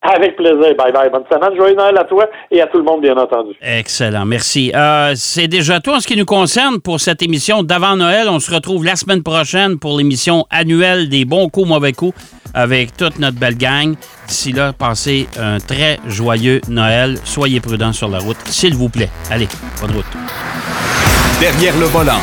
Avec 0.00 0.36
plaisir. 0.36 0.76
Bye 0.78 0.92
bye. 0.92 1.10
Bonne 1.10 1.24
semaine. 1.28 1.56
Joyeux 1.56 1.74
Noël 1.74 1.98
à 1.98 2.04
toi 2.04 2.26
et 2.52 2.60
à 2.60 2.68
tout 2.68 2.78
le 2.78 2.84
monde, 2.84 3.00
bien 3.00 3.16
entendu. 3.16 3.50
Excellent, 3.60 4.24
merci. 4.26 4.70
Euh, 4.76 5.14
c'est 5.16 5.48
déjà 5.48 5.80
tout 5.80 5.90
en 5.90 5.98
ce 5.98 6.06
qui 6.06 6.16
nous 6.16 6.24
concerne 6.24 6.80
pour 6.80 7.00
cette 7.00 7.20
émission 7.20 7.64
d'avant 7.64 7.96
Noël. 7.96 8.28
On 8.28 8.38
se 8.38 8.54
retrouve 8.54 8.84
la 8.84 8.94
semaine 8.94 9.24
prochaine 9.24 9.80
pour 9.80 9.98
l'émission 9.98 10.46
annuelle 10.50 11.08
des 11.08 11.24
bons 11.24 11.48
coups, 11.48 11.66
mauvais 11.66 11.92
coups 11.92 12.16
avec 12.54 12.96
toute 12.96 13.18
notre 13.18 13.40
belle 13.40 13.58
gang. 13.58 13.96
D'ici 14.28 14.52
là, 14.52 14.72
passez 14.72 15.26
un 15.40 15.58
très 15.58 15.98
joyeux 16.06 16.60
Noël. 16.68 17.16
Soyez 17.24 17.58
prudents 17.58 17.92
sur 17.92 18.08
la 18.08 18.18
route, 18.18 18.36
s'il 18.44 18.76
vous 18.76 18.88
plaît. 18.88 19.10
Allez, 19.32 19.48
bonne 19.80 19.96
route. 19.96 20.06
Derrière 21.40 21.76
le 21.76 21.86
volant. 21.86 22.20